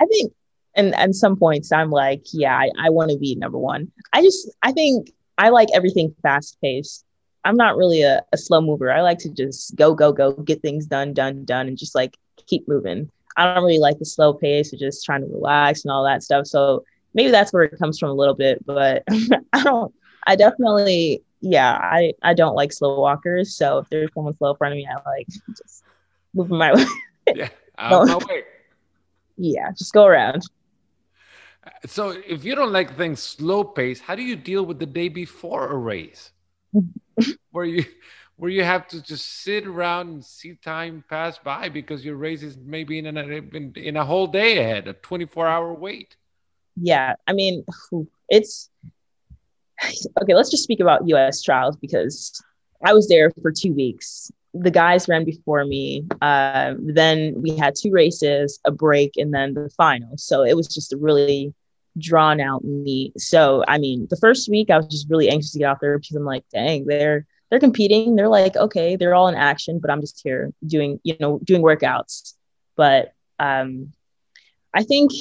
I 0.00 0.06
think 0.06 0.32
and 0.74 0.94
at 0.94 1.14
some 1.14 1.36
points 1.36 1.72
i'm 1.72 1.90
like 1.90 2.22
yeah 2.32 2.54
i, 2.54 2.70
I 2.78 2.90
want 2.90 3.10
to 3.10 3.18
be 3.18 3.34
number 3.34 3.58
one. 3.58 3.90
I 4.12 4.22
just 4.22 4.50
i 4.62 4.72
think 4.72 5.12
i 5.38 5.48
like 5.48 5.68
everything 5.74 6.14
fast 6.22 6.58
paced 6.60 7.04
i'm 7.44 7.56
not 7.56 7.76
really 7.76 8.02
a, 8.02 8.22
a 8.32 8.36
slow 8.36 8.60
mover. 8.60 8.92
I 8.92 9.02
like 9.02 9.18
to 9.20 9.30
just 9.30 9.74
go 9.76 9.94
go 9.94 10.12
go 10.12 10.32
get 10.32 10.62
things 10.62 10.86
done 10.86 11.14
done 11.14 11.44
done 11.44 11.68
and 11.68 11.78
just 11.78 11.94
like 11.94 12.16
keep 12.46 12.68
moving. 12.68 13.10
I 13.36 13.52
don't 13.54 13.64
really 13.64 13.78
like 13.78 13.98
the 13.98 14.04
slow 14.04 14.32
pace 14.32 14.72
of 14.72 14.78
just 14.78 15.04
trying 15.04 15.20
to 15.20 15.26
relax 15.26 15.84
and 15.84 15.92
all 15.92 16.04
that 16.04 16.22
stuff 16.22 16.46
so 16.46 16.84
maybe 17.14 17.30
that's 17.30 17.52
where 17.52 17.62
it 17.64 17.78
comes 17.78 17.98
from 17.98 18.10
a 18.10 18.14
little 18.14 18.34
bit 18.34 18.64
but 18.64 19.02
i 19.52 19.62
don't 19.62 19.94
i 20.26 20.36
definitely 20.36 21.22
yeah 21.40 21.78
i 21.82 22.12
i 22.22 22.34
don't 22.34 22.54
like 22.54 22.72
slow 22.72 23.00
walkers 23.00 23.54
so 23.54 23.78
if 23.78 23.88
there's 23.90 24.10
someone 24.14 24.34
slow 24.36 24.50
in 24.50 24.56
front 24.56 24.72
of 24.72 24.76
me 24.76 24.86
i 24.86 25.08
like 25.08 25.26
just 25.28 25.84
move 26.34 26.50
my 26.50 26.72
way 26.74 26.86
yeah 27.34 27.48
out 27.78 28.06
my 28.06 28.16
way 28.16 28.42
yeah 29.36 29.70
just 29.72 29.92
go 29.92 30.06
around 30.06 30.42
uh, 31.64 31.70
so 31.86 32.10
if 32.10 32.44
you 32.44 32.54
don't 32.54 32.72
like 32.72 32.96
things 32.96 33.20
slow 33.20 33.64
pace, 33.64 33.98
how 33.98 34.14
do 34.14 34.22
you 34.22 34.36
deal 34.36 34.64
with 34.64 34.78
the 34.78 34.86
day 34.86 35.08
before 35.08 35.66
a 35.66 35.76
race? 35.76 36.30
where 37.50 37.64
you 37.64 37.84
where 38.36 38.50
you 38.50 38.62
have 38.62 38.86
to 38.86 39.02
just 39.02 39.42
sit 39.42 39.66
around 39.66 40.08
and 40.08 40.24
see 40.24 40.54
time 40.62 41.02
pass 41.08 41.38
by 41.38 41.68
because 41.68 42.04
your 42.04 42.16
race 42.16 42.42
is 42.42 42.56
maybe 42.58 42.98
in, 42.98 43.06
in, 43.06 43.72
in 43.74 43.96
a 43.96 44.04
whole 44.04 44.26
day 44.26 44.58
ahead, 44.58 44.86
a 44.88 44.92
24 44.92 45.46
hour 45.46 45.72
wait. 45.72 46.16
Yeah, 46.76 47.14
I 47.26 47.32
mean, 47.32 47.64
it's 48.28 48.70
okay. 50.22 50.34
Let's 50.34 50.50
just 50.50 50.62
speak 50.62 50.80
about 50.80 51.08
U.S. 51.08 51.42
trials 51.42 51.76
because 51.76 52.42
I 52.84 52.92
was 52.94 53.08
there 53.08 53.30
for 53.42 53.52
two 53.52 53.72
weeks. 53.72 54.30
The 54.54 54.70
guys 54.70 55.08
ran 55.08 55.24
before 55.24 55.64
me. 55.64 56.06
Uh, 56.22 56.74
then 56.78 57.34
we 57.42 57.56
had 57.56 57.74
two 57.74 57.90
races, 57.90 58.58
a 58.64 58.70
break, 58.70 59.12
and 59.16 59.32
then 59.32 59.54
the 59.54 59.70
final. 59.76 60.16
So 60.16 60.42
it 60.44 60.56
was 60.56 60.68
just 60.68 60.92
a 60.92 60.96
really 60.96 61.54
drawn 61.98 62.40
out 62.40 62.64
meet. 62.64 63.18
So 63.20 63.64
I 63.68 63.78
mean, 63.78 64.06
the 64.10 64.16
first 64.16 64.48
week 64.48 64.70
I 64.70 64.78
was 64.78 64.86
just 64.86 65.08
really 65.10 65.28
anxious 65.28 65.52
to 65.52 65.58
get 65.58 65.68
out 65.68 65.78
there 65.80 65.98
because 65.98 66.16
I'm 66.16 66.24
like, 66.24 66.44
dang, 66.52 66.86
they're 66.86 67.26
they're 67.50 67.60
competing. 67.60 68.16
They're 68.16 68.28
like, 68.28 68.56
okay, 68.56 68.96
they're 68.96 69.14
all 69.14 69.28
in 69.28 69.34
action, 69.34 69.78
but 69.78 69.90
I'm 69.90 70.00
just 70.00 70.20
here 70.22 70.52
doing, 70.66 71.00
you 71.04 71.16
know, 71.20 71.38
doing 71.44 71.62
workouts. 71.62 72.34
But 72.76 73.12
um 73.38 73.92
I 74.74 74.82
think 74.82 75.12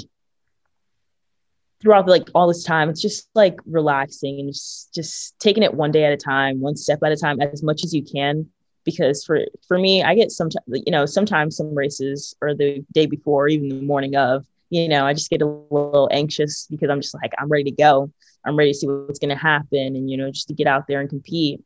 throughout 1.86 2.08
like 2.08 2.28
all 2.34 2.48
this 2.48 2.64
time, 2.64 2.90
it's 2.90 3.02
just 3.02 3.30
like 3.36 3.60
relaxing 3.68 4.40
and 4.40 4.52
just 4.52 4.92
just 4.92 5.40
taking 5.40 5.62
it 5.62 5.72
one 5.72 5.92
day 5.92 6.04
at 6.04 6.12
a 6.12 6.18
time, 6.18 6.60
one 6.60 6.76
step 6.76 7.00
at 7.06 7.12
a 7.12 7.16
time, 7.16 7.40
as 7.40 7.62
much 7.62 7.84
as 7.84 7.94
you 7.94 8.04
can. 8.04 8.48
Because 8.84 9.24
for 9.24 9.42
for 9.68 9.78
me, 9.78 10.02
I 10.02 10.16
get 10.16 10.32
some, 10.32 10.50
you 10.68 10.92
know, 10.92 11.06
sometimes 11.06 11.58
some 11.58 11.76
races 11.76 12.36
or 12.42 12.56
the 12.56 12.84
day 12.92 13.06
before, 13.06 13.48
even 13.48 13.70
the 13.70 13.82
morning 13.82 14.16
of, 14.16 14.48
you 14.72 14.90
know, 14.90 15.06
I 15.06 15.14
just 15.14 15.30
get 15.30 15.44
a 15.44 15.46
little 15.46 16.10
anxious 16.12 16.66
because 16.72 16.90
I'm 16.90 17.02
just 17.02 17.14
like, 17.14 17.34
I'm 17.38 17.50
ready 17.50 17.66
to 17.66 17.72
go. 17.72 18.12
I'm 18.44 18.56
ready 18.56 18.72
to 18.72 18.78
see 18.78 18.88
what's 18.88 19.20
going 19.20 19.30
to 19.30 19.36
happen 19.36 19.96
and, 19.96 20.10
you 20.10 20.18
know, 20.18 20.32
just 20.32 20.48
to 20.48 20.56
get 20.56 20.68
out 20.68 20.88
there 20.88 21.02
and 21.02 21.10
compete. 21.10 21.64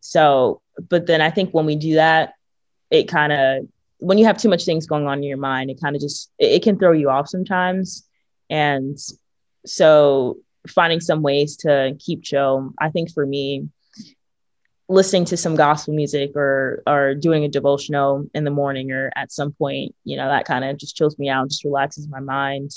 So, 0.00 0.62
but 0.88 1.06
then 1.06 1.20
I 1.20 1.30
think 1.30 1.52
when 1.52 1.66
we 1.66 1.76
do 1.76 1.94
that, 1.94 2.34
it 2.90 3.04
kind 3.08 3.32
of, 3.32 3.68
when 3.98 4.18
you 4.18 4.24
have 4.24 4.38
too 4.38 4.48
much 4.48 4.64
things 4.64 4.86
going 4.86 5.06
on 5.06 5.18
in 5.18 5.24
your 5.24 5.38
mind, 5.38 5.70
it 5.70 5.80
kind 5.80 5.94
of 5.94 6.02
just, 6.02 6.30
it, 6.38 6.52
it 6.52 6.62
can 6.62 6.78
throw 6.78 6.92
you 6.92 7.10
off 7.10 7.28
sometimes. 7.28 8.06
And 8.48 8.98
so 9.66 10.38
finding 10.68 11.00
some 11.00 11.22
ways 11.22 11.56
to 11.58 11.96
keep 11.98 12.22
chill, 12.22 12.72
I 12.78 12.90
think 12.90 13.12
for 13.12 13.24
me, 13.26 13.68
listening 14.90 15.24
to 15.24 15.36
some 15.36 15.54
gospel 15.54 15.94
music 15.94 16.32
or 16.34 16.82
or 16.86 17.14
doing 17.14 17.44
a 17.44 17.48
devotional 17.48 18.26
in 18.34 18.42
the 18.42 18.50
morning 18.50 18.90
or 18.90 19.12
at 19.14 19.30
some 19.30 19.52
point 19.52 19.94
you 20.02 20.16
know 20.16 20.26
that 20.28 20.44
kind 20.44 20.64
of 20.64 20.76
just 20.76 20.96
chills 20.96 21.16
me 21.16 21.28
out 21.28 21.48
just 21.48 21.62
relaxes 21.62 22.08
my 22.08 22.18
mind 22.18 22.72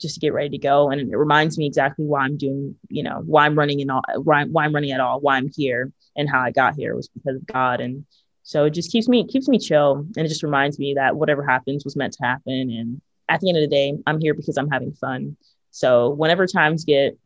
just 0.00 0.14
to 0.14 0.20
get 0.20 0.34
ready 0.34 0.50
to 0.50 0.58
go. 0.58 0.90
And 0.90 1.00
it 1.00 1.16
reminds 1.16 1.58
me 1.58 1.66
exactly 1.66 2.04
why 2.04 2.20
i'm 2.20 2.36
doing 2.36 2.76
you 2.88 3.02
know 3.02 3.22
why 3.26 3.46
i'm 3.46 3.58
running 3.58 3.80
and 3.80 3.90
all 3.90 4.02
why, 4.22 4.44
why 4.44 4.64
i'm 4.64 4.74
running 4.74 4.92
at 4.92 5.00
all 5.00 5.20
why 5.20 5.36
i'm 5.36 5.50
here 5.54 5.92
and 6.16 6.30
how 6.30 6.40
i 6.40 6.52
got 6.52 6.76
here 6.76 6.94
was 6.94 7.08
because 7.08 7.36
of 7.36 7.46
god. 7.46 7.80
And 7.80 8.04
so 8.44 8.66
it 8.66 8.70
just 8.70 8.92
keeps 8.92 9.08
me 9.08 9.26
keeps 9.26 9.48
me 9.48 9.58
chill. 9.58 10.06
And 10.16 10.24
it 10.24 10.28
just 10.28 10.44
reminds 10.44 10.78
me 10.78 10.94
that 10.94 11.16
whatever 11.16 11.44
happens 11.44 11.84
was 11.84 11.96
meant 11.96 12.12
to 12.14 12.24
happen. 12.24 12.52
And 12.52 13.00
at 13.28 13.40
the 13.40 13.48
end 13.48 13.58
of 13.58 13.62
the 13.62 13.74
day 13.74 13.92
i'm 14.06 14.20
here 14.20 14.34
because 14.34 14.56
i'm 14.56 14.70
having 14.70 14.92
fun 14.92 15.36
so 15.76 16.08
whenever 16.08 16.46
times 16.46 16.86
get 16.86 17.18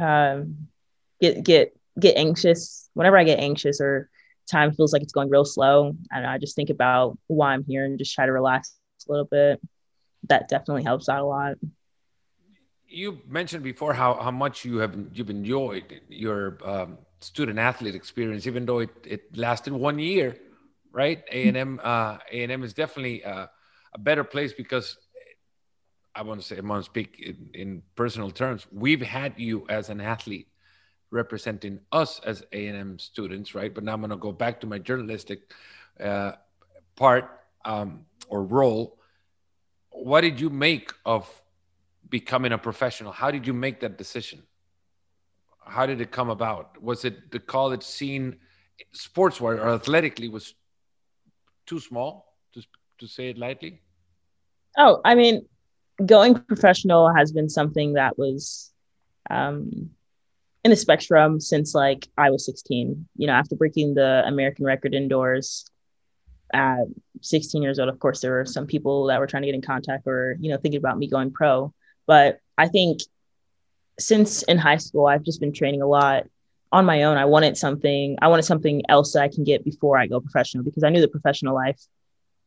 um 0.00 0.66
get 1.20 1.44
get 1.44 1.76
get 1.96 2.16
anxious, 2.16 2.90
whenever 2.94 3.16
I 3.16 3.22
get 3.22 3.38
anxious 3.38 3.80
or 3.80 4.10
time 4.50 4.72
feels 4.74 4.92
like 4.92 5.02
it's 5.02 5.12
going 5.12 5.30
real 5.30 5.44
slow, 5.44 5.92
I 6.10 6.38
just 6.38 6.56
think 6.56 6.70
about 6.70 7.16
why 7.28 7.52
I'm 7.52 7.62
here 7.62 7.84
and 7.84 7.96
just 8.00 8.16
try 8.16 8.26
to 8.26 8.32
relax 8.32 8.74
a 9.08 9.12
little 9.12 9.26
bit. 9.26 9.60
That 10.28 10.48
definitely 10.48 10.82
helps 10.82 11.08
out 11.08 11.20
a 11.20 11.24
lot. 11.24 11.54
You 12.88 13.20
mentioned 13.28 13.62
before 13.62 13.94
how, 13.94 14.14
how 14.14 14.32
much 14.32 14.64
you 14.64 14.78
have 14.78 14.96
you've 15.12 15.30
enjoyed 15.30 16.00
your 16.08 16.58
um, 16.64 16.98
student 17.20 17.60
athlete 17.60 17.94
experience, 17.94 18.48
even 18.48 18.66
though 18.66 18.80
it, 18.80 18.90
it 19.04 19.36
lasted 19.36 19.72
one 19.72 20.00
year, 20.00 20.36
right? 20.90 21.22
A 21.30 21.46
and 21.46 21.56
M 21.56 21.80
uh, 21.80 22.18
A 22.32 22.42
and 22.42 22.50
M 22.50 22.64
is 22.64 22.74
definitely 22.74 23.22
uh, 23.24 23.46
a 23.94 23.98
better 23.98 24.24
place 24.24 24.52
because 24.52 24.96
I 26.14 26.22
want 26.22 26.40
to 26.40 26.46
say 26.46 26.58
I 26.58 26.60
want 26.60 26.84
to 26.84 26.90
speak 26.90 27.20
in, 27.20 27.50
in 27.54 27.82
personal 27.96 28.30
terms. 28.30 28.66
We've 28.70 29.00
had 29.00 29.34
you 29.36 29.66
as 29.68 29.88
an 29.88 30.00
athlete 30.00 30.48
representing 31.10 31.78
us 31.92 32.20
as 32.24 32.42
A&M 32.52 32.98
students, 32.98 33.54
right? 33.54 33.72
But 33.72 33.84
now 33.84 33.92
I'm 33.92 34.00
going 34.00 34.10
to 34.10 34.16
go 34.16 34.32
back 34.32 34.60
to 34.62 34.66
my 34.66 34.78
journalistic 34.78 35.52
uh, 36.00 36.32
part 36.96 37.30
um, 37.64 38.06
or 38.28 38.42
role. 38.44 38.98
What 39.90 40.22
did 40.22 40.40
you 40.40 40.50
make 40.50 40.92
of 41.04 41.28
becoming 42.08 42.52
a 42.52 42.58
professional? 42.58 43.12
How 43.12 43.30
did 43.30 43.46
you 43.46 43.52
make 43.52 43.80
that 43.80 43.98
decision? 43.98 44.42
How 45.64 45.86
did 45.86 46.00
it 46.00 46.10
come 46.10 46.30
about? 46.30 46.82
Was 46.82 47.04
it 47.04 47.30
the 47.30 47.38
college 47.38 47.82
scene, 47.82 48.36
sports 48.92 49.40
or 49.40 49.68
athletically, 49.68 50.28
was 50.28 50.54
too 51.66 51.78
small, 51.78 52.34
to, 52.54 52.62
to 52.98 53.06
say 53.06 53.28
it 53.28 53.38
lightly? 53.38 53.80
Oh, 54.76 55.00
I 55.04 55.14
mean, 55.14 55.46
going 56.06 56.34
professional 56.34 57.12
has 57.14 57.32
been 57.32 57.48
something 57.48 57.94
that 57.94 58.18
was 58.18 58.72
um, 59.30 59.90
in 60.64 60.70
the 60.70 60.76
spectrum 60.76 61.40
since 61.40 61.74
like 61.74 62.08
I 62.16 62.30
was 62.30 62.44
16. 62.46 63.08
You 63.16 63.26
know, 63.26 63.32
after 63.32 63.56
breaking 63.56 63.94
the 63.94 64.22
American 64.26 64.64
record 64.64 64.94
indoors 64.94 65.70
at 66.52 66.84
16 67.20 67.62
years 67.62 67.78
old, 67.78 67.88
of 67.88 67.98
course, 67.98 68.20
there 68.20 68.32
were 68.32 68.46
some 68.46 68.66
people 68.66 69.06
that 69.06 69.20
were 69.20 69.26
trying 69.26 69.42
to 69.42 69.48
get 69.48 69.54
in 69.54 69.62
contact 69.62 70.06
or, 70.06 70.36
you 70.40 70.50
know, 70.50 70.58
thinking 70.58 70.78
about 70.78 70.98
me 70.98 71.08
going 71.08 71.32
pro. 71.32 71.72
But 72.06 72.38
I 72.58 72.68
think 72.68 73.00
since 73.98 74.42
in 74.44 74.58
high 74.58 74.76
school, 74.76 75.06
I've 75.06 75.22
just 75.22 75.40
been 75.40 75.52
training 75.52 75.82
a 75.82 75.86
lot 75.86 76.24
on 76.70 76.84
my 76.84 77.04
own. 77.04 77.16
I 77.16 77.26
wanted 77.26 77.56
something, 77.56 78.16
I 78.22 78.28
wanted 78.28 78.44
something 78.44 78.82
else 78.88 79.12
that 79.12 79.22
I 79.22 79.28
can 79.28 79.44
get 79.44 79.64
before 79.64 79.98
I 79.98 80.06
go 80.06 80.20
professional 80.20 80.64
because 80.64 80.84
I 80.84 80.90
knew 80.90 81.00
the 81.00 81.08
professional 81.08 81.54
life 81.54 81.80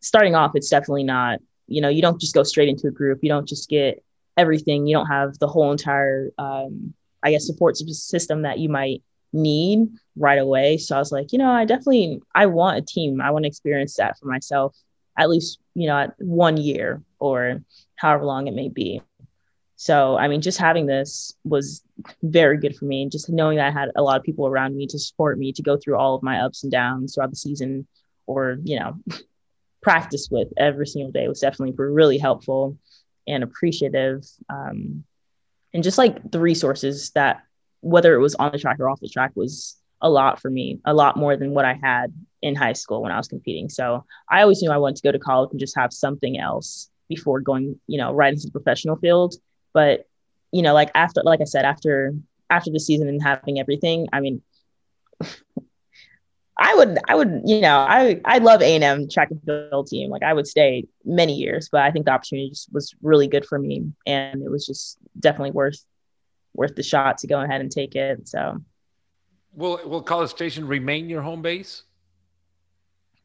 starting 0.06 0.36
off, 0.36 0.52
it's 0.54 0.70
definitely 0.70 1.04
not, 1.04 1.40
you 1.68 1.82
know, 1.82 1.90
you 1.90 2.02
don't 2.02 2.20
just 2.20 2.34
go 2.34 2.44
straight 2.44 2.70
into 2.70 2.88
a 2.88 2.92
group. 2.92 3.20
You 3.22 3.30
don't 3.30 3.48
just 3.48 3.70
get 3.70 4.04
everything. 4.38 4.88
You 4.88 4.96
don't 4.96 5.08
have 5.08 5.38
the 5.40 5.48
whole 5.48 5.72
entire, 5.72 6.32
um, 6.38 6.94
I 7.24 7.32
guess, 7.32 7.46
support 7.46 7.78
system 7.78 8.44
that 8.44 8.60
you 8.60 8.70
might 8.70 9.02
need 9.34 9.90
right 10.16 10.40
away. 10.40 10.78
So 10.78 10.96
I 10.96 11.00
was 11.00 11.12
like, 11.12 11.34
you 11.34 11.40
know, 11.40 11.52
I 11.52 11.66
definitely, 11.66 12.22
I 12.34 12.46
want 12.46 12.78
a 12.78 12.82
team. 12.82 13.22
I 13.22 13.32
want 13.32 13.44
to 13.44 13.48
experience 13.48 13.96
that 13.96 14.18
for 14.18 14.28
myself, 14.28 14.76
at 15.18 15.30
least, 15.30 15.60
you 15.74 15.88
know, 15.88 15.98
at 15.98 16.14
one 16.20 16.58
year 16.58 17.02
or 17.20 17.62
however 17.96 18.26
long 18.26 18.48
it 18.48 18.54
may 18.54 18.70
be. 18.70 19.02
So, 19.78 20.18
I 20.18 20.30
mean, 20.30 20.42
just 20.42 20.58
having 20.58 20.86
this 20.86 21.36
was 21.44 21.84
very 22.24 22.58
good 22.58 22.76
for 22.78 22.86
me. 22.86 23.02
And 23.04 23.12
just 23.12 23.30
knowing 23.30 23.58
that 23.58 23.68
I 23.68 23.78
had 23.78 23.92
a 23.96 24.02
lot 24.02 24.18
of 24.18 24.24
people 24.24 24.48
around 24.48 24.76
me 24.76 24.88
to 24.88 25.00
support 25.00 25.38
me 25.38 25.52
to 25.54 25.62
go 25.62 25.78
through 25.78 25.98
all 25.98 26.16
of 26.16 26.24
my 26.24 26.40
ups 26.40 26.64
and 26.64 26.72
downs 26.72 27.14
throughout 27.14 27.30
the 27.30 27.36
season 27.36 27.86
or, 28.26 28.58
you 28.64 28.80
know, 28.80 28.98
practice 29.86 30.30
with 30.32 30.48
every 30.58 30.88
single 30.88 31.12
day 31.12 31.28
was 31.28 31.42
definitely 31.42 31.76
really 31.78 32.18
helpful 32.18 32.76
and 33.28 33.44
appreciative. 33.44 34.26
Um, 34.50 35.04
and 35.76 35.84
just 35.84 36.00
like 36.00 36.32
the 36.32 36.40
resources 36.40 37.12
that, 37.12 37.44
whether 37.82 38.16
it 38.16 38.20
was 38.20 38.34
on 38.34 38.52
the 38.52 38.58
track 38.58 38.80
or 38.80 38.90
off 38.90 39.00
the 39.00 39.08
track, 39.08 39.34
was 39.36 39.78
a 40.02 40.10
lot 40.10 40.42
for 40.42 40.50
me, 40.50 40.80
a 40.86 40.94
lot 40.94 41.18
more 41.18 41.38
than 41.38 41.54
what 41.54 41.66
I 41.66 41.80
had 41.80 42.12
in 42.42 42.56
high 42.56 42.74
school 42.74 43.04
when 43.04 43.12
I 43.12 43.18
was 43.18 43.28
competing. 43.28 43.70
So 43.70 44.06
I 44.28 44.42
always 44.42 44.60
knew 44.64 44.72
I 44.72 44.80
wanted 44.80 44.96
to 44.96 45.04
go 45.04 45.12
to 45.12 45.20
college 45.20 45.52
and 45.52 45.60
just 45.60 45.78
have 45.78 45.94
something 45.94 46.40
else 46.40 46.90
before 47.08 47.40
going, 47.40 47.80
you 47.86 48.00
know, 48.00 48.12
right 48.12 48.34
into 48.34 48.48
the 48.48 48.60
professional 48.60 48.96
field. 48.96 49.36
But, 49.72 50.08
you 50.52 50.64
know, 50.64 50.74
like 50.74 50.90
after, 50.96 51.22
like 51.24 51.42
I 51.42 51.46
said, 51.46 51.64
after 51.64 52.16
after 52.50 52.72
the 52.72 52.80
season 52.80 53.08
and 53.08 53.22
having 53.22 53.60
everything, 53.60 54.08
I 54.12 54.20
mean, 54.20 54.42
I 56.58 56.74
would, 56.76 56.98
I 57.08 57.16
would, 57.16 57.42
you 57.46 57.60
know, 57.60 57.80
I, 57.80 58.22
I 58.24 58.38
love 58.38 58.62
A 58.62 58.76
and 58.76 58.84
M 58.84 59.10
track 59.10 59.30
and 59.30 59.42
field 59.44 59.88
team. 59.88 60.10
Like 60.10 60.24
I 60.24 60.34
would 60.34 60.48
stay 60.48 60.86
many 61.04 61.34
years, 61.34 61.68
but 61.70 61.82
I 61.82 61.92
think 61.92 62.06
the 62.06 62.12
opportunity 62.12 62.50
just 62.50 62.72
was 62.74 62.96
really 63.02 63.28
good 63.28 63.46
for 63.46 63.60
me, 63.60 63.92
and 64.06 64.42
it 64.42 64.50
was 64.50 64.66
just 64.66 64.98
definitely 65.20 65.52
worth, 65.52 65.84
worth 66.54 66.76
the 66.76 66.84
shot 66.84 67.18
to 67.20 67.28
go 67.28 67.42
ahead 67.42 67.60
and 67.60 67.70
take 67.70 67.96
it. 67.96 68.28
So, 68.28 68.62
will 69.54 69.82
will 69.86 70.02
College 70.02 70.30
Station 70.30 70.66
remain 70.68 71.10
your 71.10 71.22
home 71.22 71.42
base? 71.42 71.84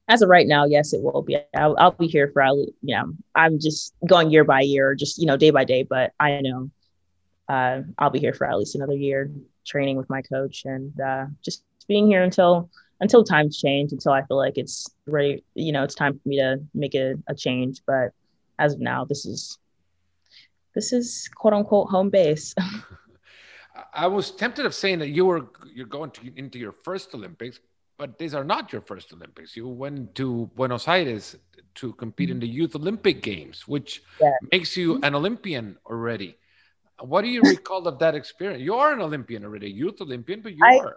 As 0.08 0.22
of 0.22 0.28
right 0.28 0.48
now, 0.48 0.64
yes, 0.64 0.92
it 0.92 1.00
will 1.00 1.22
be. 1.22 1.38
I'll, 1.54 1.76
I'll 1.78 1.92
be 1.92 2.08
here 2.08 2.28
for, 2.32 2.44
you 2.44 2.72
know, 2.82 3.12
I'm 3.36 3.60
just 3.60 3.94
going 4.04 4.32
year 4.32 4.42
by 4.42 4.62
year, 4.62 4.96
just 4.96 5.18
you 5.18 5.26
know, 5.26 5.36
day 5.36 5.50
by 5.50 5.62
day. 5.62 5.84
But 5.84 6.12
I 6.18 6.40
know 6.40 6.68
uh, 7.48 7.82
I'll 7.96 8.10
be 8.10 8.18
here 8.18 8.32
for 8.32 8.48
at 8.48 8.58
least 8.58 8.74
another 8.74 8.96
year, 8.96 9.30
training 9.64 9.96
with 9.96 10.10
my 10.10 10.22
coach 10.22 10.64
and 10.64 11.00
uh, 11.00 11.26
just 11.44 11.64
being 11.86 12.08
here 12.08 12.24
until 12.24 12.70
until 13.00 13.24
times 13.24 13.58
change, 13.58 13.92
until 13.92 14.12
I 14.12 14.22
feel 14.22 14.36
like 14.36 14.58
it's 14.58 14.86
ready, 15.06 15.42
you 15.54 15.72
know, 15.72 15.82
it's 15.82 15.94
time 15.94 16.14
for 16.18 16.28
me 16.28 16.38
to 16.38 16.60
make 16.74 16.94
a, 16.94 17.14
a 17.28 17.34
change. 17.34 17.80
But 17.86 18.10
as 18.58 18.74
of 18.74 18.80
now, 18.80 19.04
this 19.04 19.24
is 19.24 19.58
this 20.74 20.92
is 20.92 21.28
quote 21.34 21.54
unquote 21.54 21.88
home 21.88 22.10
base. 22.10 22.54
I 23.94 24.06
was 24.06 24.30
tempted 24.30 24.66
of 24.66 24.74
saying 24.74 24.98
that 24.98 25.08
you 25.08 25.24
were 25.24 25.46
you're 25.72 25.86
going 25.86 26.10
to 26.12 26.32
into 26.36 26.58
your 26.58 26.72
first 26.72 27.14
Olympics, 27.14 27.60
but 27.96 28.18
these 28.18 28.34
are 28.34 28.44
not 28.44 28.72
your 28.72 28.82
first 28.82 29.12
Olympics. 29.12 29.56
You 29.56 29.68
went 29.68 30.14
to 30.16 30.50
Buenos 30.54 30.86
Aires 30.86 31.36
to 31.76 31.92
compete 31.94 32.30
in 32.30 32.40
the 32.40 32.46
Youth 32.46 32.74
Olympic 32.74 33.22
Games, 33.22 33.66
which 33.66 34.02
yeah. 34.20 34.32
makes 34.52 34.76
you 34.76 34.94
mm-hmm. 34.94 35.04
an 35.04 35.14
Olympian 35.14 35.78
already. 35.86 36.36
What 37.00 37.22
do 37.22 37.28
you 37.28 37.40
recall 37.44 37.86
of 37.88 37.98
that 38.00 38.14
experience? 38.14 38.62
You 38.62 38.74
are 38.74 38.92
an 38.92 39.00
Olympian 39.00 39.44
already, 39.44 39.70
youth 39.70 40.00
Olympian, 40.00 40.42
but 40.42 40.52
you 40.52 40.64
I, 40.64 40.78
are 40.78 40.96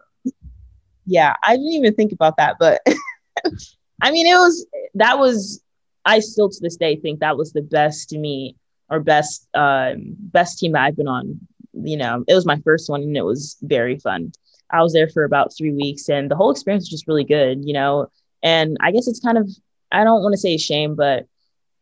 yeah, 1.05 1.35
I 1.43 1.55
didn't 1.55 1.73
even 1.73 1.93
think 1.93 2.11
about 2.11 2.37
that, 2.37 2.57
but 2.59 2.81
I 4.01 4.11
mean, 4.11 4.27
it 4.27 4.35
was 4.35 4.65
that 4.95 5.19
was 5.19 5.61
I 6.05 6.19
still 6.19 6.49
to 6.49 6.59
this 6.61 6.77
day 6.77 6.95
think 6.95 7.19
that 7.19 7.37
was 7.37 7.53
the 7.53 7.61
best 7.61 8.09
to 8.09 8.17
me 8.17 8.55
or 8.89 8.99
best 8.99 9.47
um, 9.53 10.15
best 10.17 10.59
team 10.59 10.73
that 10.73 10.83
I've 10.83 10.97
been 10.97 11.07
on. 11.07 11.39
You 11.73 11.97
know, 11.97 12.23
it 12.27 12.33
was 12.33 12.45
my 12.45 12.59
first 12.63 12.89
one 12.89 13.01
and 13.01 13.17
it 13.17 13.23
was 13.23 13.57
very 13.61 13.97
fun. 13.97 14.31
I 14.69 14.81
was 14.81 14.93
there 14.93 15.09
for 15.09 15.23
about 15.23 15.53
three 15.55 15.71
weeks 15.71 16.09
and 16.09 16.29
the 16.29 16.35
whole 16.35 16.51
experience 16.51 16.83
was 16.83 16.89
just 16.89 17.07
really 17.07 17.23
good. 17.23 17.65
You 17.65 17.73
know, 17.73 18.07
and 18.41 18.77
I 18.81 18.91
guess 18.91 19.07
it's 19.07 19.19
kind 19.19 19.37
of 19.37 19.49
I 19.91 20.03
don't 20.03 20.21
want 20.21 20.33
to 20.33 20.37
say 20.37 20.57
shame, 20.57 20.95
but 20.95 21.25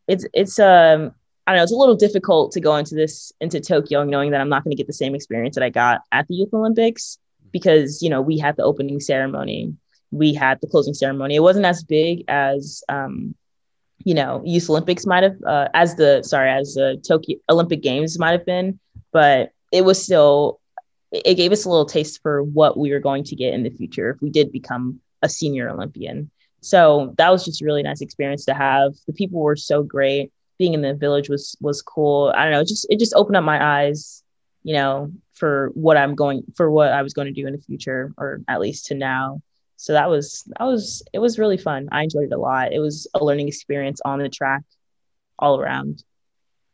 it's 0.07 0.25
it's 0.34 0.60
um 0.60 1.12
I 1.47 1.53
don't 1.53 1.57
know, 1.57 1.63
it's 1.63 1.71
a 1.71 1.77
little 1.77 1.95
difficult 1.95 2.51
to 2.53 2.62
go 2.62 2.75
into 2.75 2.95
this 2.95 3.34
into 3.41 3.60
Tokyo 3.60 4.03
knowing 4.03 4.31
that 4.31 4.41
I'm 4.41 4.49
not 4.49 4.63
going 4.63 4.71
to 4.71 4.77
get 4.77 4.88
the 4.88 4.93
same 4.93 5.15
experience 5.15 5.55
that 5.55 5.63
I 5.63 5.69
got 5.69 6.01
at 6.12 6.27
the 6.27 6.36
Youth 6.36 6.53
Olympics 6.53 7.17
because 7.52 8.02
you 8.02 8.10
know 8.10 8.22
we 8.22 8.38
had 8.38 8.56
the 8.58 8.64
opening 8.64 9.00
ceremony 9.00 9.74
we 10.12 10.34
had 10.34 10.60
the 10.60 10.68
closing 10.68 10.94
ceremony. 10.94 11.36
It 11.36 11.42
wasn't 11.42 11.66
as 11.66 11.84
big 11.84 12.26
as 12.28 12.84
um, 12.90 13.34
you 14.04 14.14
know 14.14 14.42
youth 14.46 14.70
olympics 14.70 15.06
might 15.06 15.24
have 15.24 15.38
uh, 15.46 15.68
as 15.74 15.96
the 15.96 16.24
sorry 16.24 16.50
as 16.50 16.74
the 16.74 17.02
tokyo 17.08 17.38
olympic 17.50 17.84
games 17.84 18.18
might 18.18 18.32
have 18.32 18.46
been 18.48 18.80
but 19.12 19.52
it 19.72 19.86
was 19.86 20.04
still 20.04 20.60
it 21.12 21.36
gave 21.36 21.52
us 21.52 21.66
a 21.66 21.70
little 21.70 21.86
taste 21.86 22.20
for 22.22 22.42
what 22.42 22.78
we 22.78 22.92
were 22.92 23.00
going 23.00 23.24
to 23.24 23.36
get 23.36 23.54
in 23.54 23.64
the 23.64 23.70
future 23.70 24.10
if 24.10 24.22
we 24.22 24.30
did 24.30 24.52
become 24.52 25.00
a 25.22 25.30
senior 25.30 25.70
olympian. 25.70 26.32
So 26.62 27.14
that 27.18 27.30
was 27.30 27.44
just 27.44 27.62
a 27.62 27.66
really 27.66 27.84
nice 27.84 28.02
experience 28.02 28.46
to 28.46 28.54
have. 28.54 28.94
The 29.08 29.14
people 29.14 29.40
were 29.40 29.56
so 29.56 29.84
great. 29.84 30.32
Being 30.58 30.74
in 30.74 30.82
the 30.82 30.94
village 30.94 31.28
was 31.28 31.56
was 31.60 31.82
cool. 31.82 32.34
I 32.36 32.44
don't 32.44 32.54
know 32.54 32.62
it 32.62 32.68
just 32.68 32.88
it 32.90 33.00
just 33.00 33.14
opened 33.16 33.36
up 33.36 33.44
my 33.44 33.64
eyes 33.64 34.24
you 34.63 34.74
know 34.74 35.12
for 35.34 35.71
what 35.74 35.97
I'm 35.97 36.15
going 36.15 36.43
for 36.56 36.69
what 36.69 36.91
I 36.91 37.02
was 37.02 37.13
going 37.13 37.28
to 37.28 37.34
do 37.34 37.47
in 37.47 37.54
the 37.54 37.62
future 37.62 38.13
or 38.17 38.41
at 38.47 38.60
least 38.60 38.88
to 38.88 38.95
now. 38.95 39.41
So 39.78 39.93
that 39.93 40.10
was 40.10 40.43
that 40.60 40.65
was 40.65 41.04
it 41.13 41.19
was 41.19 41.39
really 41.39 41.58
fun. 41.58 41.89
I 41.91 42.04
enjoyed 42.04 42.26
it 42.26 42.34
a 42.34 42.38
lot. 42.38 42.74
It 42.74 42.80
was 42.80 43.08
a 43.13 43.24
learning 43.24 43.47
experience 43.47 44.00
on 44.06 44.19
the 44.19 44.30
track 44.30 44.63
all 45.39 45.60
around. 45.60 46.04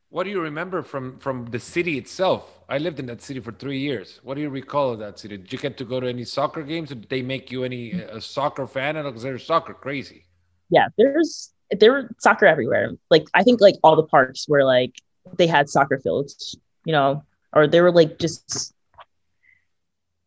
What 0.10 0.24
do 0.24 0.30
you 0.30 0.42
remember 0.42 0.84
from 0.84 1.18
from 1.20 1.46
the 1.46 1.60
city 1.60 1.98
itself? 1.98 2.58
I 2.70 2.80
lived 2.80 3.00
in 3.00 3.06
that 3.06 3.22
city 3.22 3.40
for 3.40 3.54
three 3.54 3.80
years. 3.80 4.20
What 4.24 4.36
do 4.36 4.42
you 4.42 4.50
recall 4.50 4.92
of 4.92 5.00
that 5.00 5.20
city? 5.20 5.38
Did 5.38 5.54
you 5.54 5.60
get 5.60 5.78
to 5.78 5.86
go 5.86 6.02
to 6.02 6.08
any 6.08 6.26
soccer 6.26 6.64
games? 6.64 6.92
Or 6.92 6.96
did 6.96 7.10
they 7.10 7.22
make 7.22 7.50
you 7.50 7.64
any 7.64 7.92
mm-hmm. 7.92 8.18
a 8.18 8.20
soccer 8.20 8.68
fan? 8.68 8.96
Because 8.96 9.24
there's 9.24 9.46
soccer 9.46 9.74
crazy. 9.74 10.26
Yeah, 10.70 10.88
there's 10.98 11.54
there 11.72 11.92
were 11.92 12.10
soccer 12.20 12.46
everywhere. 12.46 12.92
Like 13.10 13.28
I 13.34 13.44
think 13.44 13.62
like 13.62 13.76
all 13.84 13.96
the 13.96 14.04
parks 14.04 14.48
were 14.50 14.64
like 14.64 14.96
they 15.38 15.48
had 15.48 15.70
soccer 15.70 16.00
fields. 16.00 16.58
You 16.84 16.94
know, 16.94 17.24
or 17.54 17.68
they 17.68 17.82
were 17.82 17.92
like 17.92 18.20
just 18.20 18.74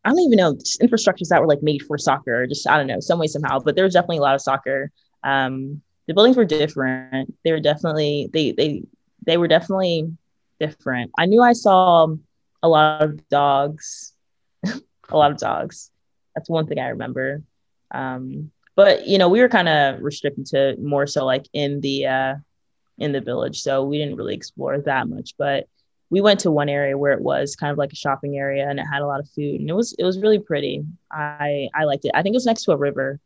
I 0.05 0.11
don't 0.11 0.21
even 0.21 0.39
know 0.39 0.55
infrastructures 0.55 1.29
that 1.29 1.41
were 1.41 1.47
like 1.47 1.63
made 1.63 1.83
for 1.83 1.99
soccer, 1.99 2.47
just 2.47 2.67
I 2.67 2.79
don't 2.79 2.87
know, 2.87 3.01
some 3.01 3.19
way 3.19 3.27
somehow. 3.27 3.59
But 3.59 3.77
there 3.77 3.85
was 3.85 3.95
definitely 3.95 4.19
a 4.19 4.23
lot 4.23 4.35
of 4.35 4.41
soccer. 4.41 4.91
Um, 5.23 5.83
the 6.07 6.15
buildings 6.15 6.37
were 6.37 6.45
different. 6.45 7.35
They 7.45 7.53
were 7.53 7.61
definitely 7.61 8.31
they 8.33 8.53
they 8.53 8.83
they 9.27 9.37
were 9.37 9.49
definitely 9.49 10.11
different. 10.59 11.11
I 11.19 11.27
knew 11.27 11.43
I 11.43 11.53
saw 11.53 12.09
a 12.63 12.69
lot 12.69 13.03
of 13.03 13.29
dogs, 13.29 14.15
a 14.65 15.17
lot 15.17 15.33
of 15.33 15.39
dogs. 15.39 15.91
That's 16.35 16.49
one 16.49 16.67
thing 16.67 16.79
I 16.79 16.89
remember. 16.89 17.43
Um, 17.91 18.51
but 18.77 19.07
you 19.07 19.19
know, 19.19 19.29
we 19.29 19.41
were 19.41 19.49
kind 19.49 19.69
of 19.69 20.01
restricted 20.01 20.47
to 20.47 20.77
more 20.79 21.07
so 21.07 21.27
like 21.27 21.47
in 21.53 21.81
the 21.81 22.07
uh, 22.07 22.35
in 22.99 23.13
the 23.13 23.21
village, 23.21 23.61
so 23.61 23.85
we 23.85 23.99
didn't 23.99 24.17
really 24.17 24.35
explore 24.35 24.81
that 24.81 25.09
much. 25.09 25.35
But 25.37 25.69
we 26.11 26.21
went 26.21 26.41
to 26.41 26.51
one 26.51 26.69
area 26.69 26.99
where 26.99 27.13
it 27.13 27.23
was 27.23 27.55
kind 27.57 27.71
of 27.71 27.79
like 27.79 27.93
a 27.93 27.97
shopping 27.97 28.37
area 28.37 28.69
and 28.69 28.81
it 28.81 28.85
had 28.85 29.01
a 29.01 29.07
lot 29.07 29.21
of 29.21 29.29
food 29.31 29.61
and 29.61 29.71
it 29.71 29.75
was 29.75 29.95
it 29.99 30.05
was 30.05 30.19
really 30.19 30.41
pretty. 30.41 30.85
I 31.11 31.69
I 31.75 31.85
liked 31.85 32.05
it. 32.05 32.11
I 32.15 32.23
think 32.23 32.35
it 32.35 32.37
was 32.37 32.47
next 32.47 32.65
to 32.65 32.73
a 32.73 32.77
river 32.77 33.21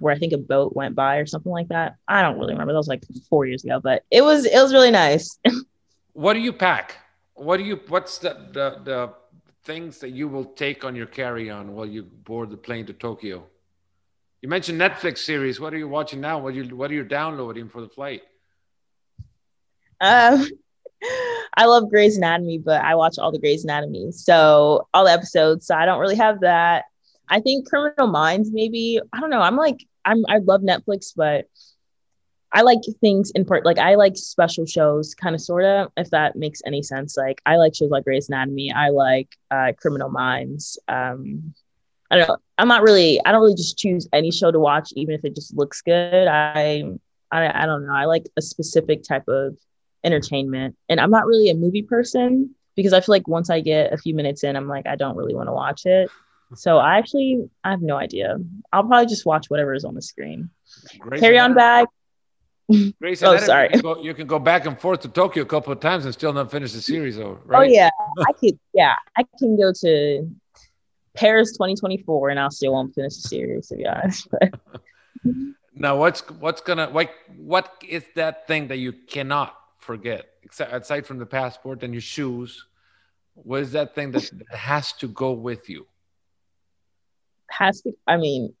where 0.00 0.14
I 0.14 0.18
think 0.18 0.32
a 0.32 0.38
boat 0.38 0.74
went 0.74 0.94
by 0.94 1.16
or 1.16 1.26
something 1.26 1.52
like 1.52 1.68
that. 1.68 1.96
I 2.06 2.20
don't 2.20 2.38
really 2.38 2.52
remember. 2.52 2.72
That 2.72 2.78
was 2.78 2.88
like 2.88 3.04
4 3.30 3.46
years 3.46 3.64
ago, 3.64 3.80
but 3.80 4.04
it 4.10 4.22
was 4.22 4.44
it 4.44 4.60
was 4.60 4.72
really 4.72 4.90
nice. 4.90 5.38
what 6.12 6.34
do 6.34 6.40
you 6.40 6.52
pack? 6.52 6.96
What 7.34 7.58
do 7.58 7.62
you 7.62 7.80
what's 7.88 8.18
the 8.18 8.48
the 8.52 8.80
the 8.82 9.14
things 9.64 9.98
that 9.98 10.10
you 10.10 10.28
will 10.28 10.44
take 10.44 10.84
on 10.84 10.96
your 10.96 11.06
carry-on 11.06 11.74
while 11.74 11.86
you 11.86 12.02
board 12.02 12.50
the 12.50 12.56
plane 12.56 12.86
to 12.86 12.92
Tokyo? 12.92 13.44
You 14.42 14.48
mentioned 14.48 14.80
Netflix 14.80 15.18
series. 15.18 15.60
What 15.60 15.72
are 15.72 15.78
you 15.78 15.88
watching 15.88 16.20
now? 16.20 16.38
What 16.38 16.54
are 16.54 16.56
you 16.62 16.76
what 16.76 16.90
are 16.90 16.94
you 16.94 17.04
downloading 17.04 17.68
for 17.68 17.80
the 17.80 17.88
flight? 17.88 18.22
Um 20.00 20.48
I 21.56 21.66
love 21.66 21.90
Grey's 21.90 22.16
Anatomy, 22.16 22.58
but 22.58 22.82
I 22.82 22.94
watch 22.94 23.18
all 23.18 23.32
the 23.32 23.38
Grey's 23.38 23.64
Anatomy, 23.64 24.12
so 24.12 24.88
all 24.94 25.04
the 25.04 25.12
episodes. 25.12 25.66
So 25.66 25.74
I 25.74 25.86
don't 25.86 26.00
really 26.00 26.16
have 26.16 26.40
that. 26.40 26.84
I 27.28 27.40
think 27.40 27.68
Criminal 27.68 28.06
Minds, 28.06 28.50
maybe. 28.52 29.00
I 29.12 29.20
don't 29.20 29.30
know. 29.30 29.40
I'm 29.40 29.56
like, 29.56 29.86
I'm. 30.04 30.24
I 30.28 30.38
love 30.38 30.62
Netflix, 30.62 31.12
but 31.14 31.46
I 32.52 32.62
like 32.62 32.78
things 33.00 33.30
in 33.32 33.44
part. 33.44 33.64
Like 33.64 33.78
I 33.78 33.96
like 33.96 34.16
special 34.16 34.66
shows, 34.66 35.14
kind 35.14 35.34
of, 35.34 35.40
sorta. 35.40 35.90
If 35.96 36.10
that 36.10 36.36
makes 36.36 36.62
any 36.66 36.82
sense. 36.82 37.16
Like 37.16 37.42
I 37.44 37.56
like 37.56 37.74
shows 37.74 37.90
like 37.90 38.04
Grey's 38.04 38.28
Anatomy. 38.28 38.72
I 38.72 38.88
like 38.90 39.36
uh, 39.50 39.72
Criminal 39.78 40.08
Minds. 40.08 40.78
Um, 40.88 41.54
I 42.10 42.16
don't 42.16 42.28
know. 42.28 42.36
I'm 42.56 42.68
not 42.68 42.82
really. 42.82 43.20
I 43.24 43.32
don't 43.32 43.42
really 43.42 43.54
just 43.54 43.76
choose 43.76 44.08
any 44.12 44.30
show 44.30 44.50
to 44.50 44.58
watch, 44.58 44.92
even 44.96 45.14
if 45.14 45.24
it 45.24 45.34
just 45.34 45.54
looks 45.54 45.82
good. 45.82 46.26
I, 46.26 46.84
I, 47.30 47.62
I 47.62 47.66
don't 47.66 47.86
know. 47.86 47.92
I 47.92 48.06
like 48.06 48.26
a 48.36 48.42
specific 48.42 49.02
type 49.02 49.28
of 49.28 49.56
entertainment, 50.04 50.76
and 50.88 51.00
I'm 51.00 51.10
not 51.10 51.26
really 51.26 51.50
a 51.50 51.54
movie 51.54 51.82
person 51.82 52.54
because 52.76 52.92
I 52.92 53.00
feel 53.00 53.12
like 53.12 53.26
once 53.26 53.50
I 53.50 53.60
get 53.60 53.92
a 53.92 53.96
few 53.96 54.14
minutes 54.14 54.44
in, 54.44 54.54
I'm 54.54 54.68
like, 54.68 54.86
I 54.86 54.96
don't 54.96 55.16
really 55.16 55.34
want 55.34 55.48
to 55.48 55.52
watch 55.52 55.84
it. 55.84 56.10
So 56.54 56.78
I 56.78 56.96
actually, 56.96 57.48
I 57.64 57.70
have 57.72 57.82
no 57.82 57.96
idea. 57.96 58.36
I'll 58.72 58.84
probably 58.84 59.06
just 59.06 59.26
watch 59.26 59.50
whatever 59.50 59.74
is 59.74 59.84
on 59.84 59.94
the 59.94 60.02
screen. 60.02 60.50
Grey's 60.98 61.20
Carry 61.20 61.38
on 61.38 61.54
back. 61.54 61.88
Grey's 63.00 63.22
oh, 63.24 63.36
sorry. 63.38 63.66
You 63.66 63.70
can, 63.72 63.80
go, 63.80 64.02
you 64.02 64.14
can, 64.14 64.26
go, 64.26 64.38
back 64.38 64.66
and 64.66 64.78
forth 64.78 65.00
to 65.00 65.08
Tokyo 65.08 65.42
a 65.42 65.46
couple 65.46 65.72
of 65.72 65.80
times 65.80 66.04
and 66.04 66.14
still 66.14 66.32
not 66.32 66.50
finish 66.50 66.72
the 66.72 66.80
series, 66.80 67.16
though, 67.16 67.38
oh, 67.38 67.42
right? 67.44 67.68
Oh 67.68 67.72
yeah, 67.72 67.90
I 68.26 68.32
could. 68.32 68.58
Yeah, 68.72 68.94
I 69.16 69.24
can 69.38 69.56
go 69.56 69.72
to 69.80 70.30
Paris 71.14 71.52
2024, 71.52 72.30
and 72.30 72.40
I'll 72.40 72.50
still 72.50 72.72
won't 72.72 72.94
finish 72.94 73.16
the 73.16 73.28
series 73.28 73.68
to 73.68 73.76
be 73.76 73.86
honest. 73.86 74.28
now, 75.74 75.96
what's 75.96 76.20
what's 76.30 76.60
gonna 76.60 76.88
like? 76.90 77.10
What 77.36 77.72
is 77.86 78.04
that 78.14 78.46
thing 78.46 78.68
that 78.68 78.76
you 78.76 78.92
cannot 78.92 79.54
forget, 79.88 80.22
except 80.42 80.72
aside 80.72 81.04
from 81.06 81.18
the 81.18 81.26
passport 81.38 81.82
and 81.82 81.92
your 81.94 82.06
shoes? 82.16 82.50
What 83.34 83.60
is 83.62 83.72
that 83.72 83.94
thing 83.94 84.10
that, 84.12 84.30
that 84.38 84.56
has 84.56 84.92
to 85.02 85.08
go 85.08 85.32
with 85.32 85.68
you? 85.68 85.86
Has 87.50 87.80
to. 87.82 87.92
I 88.06 88.16
mean, 88.18 88.54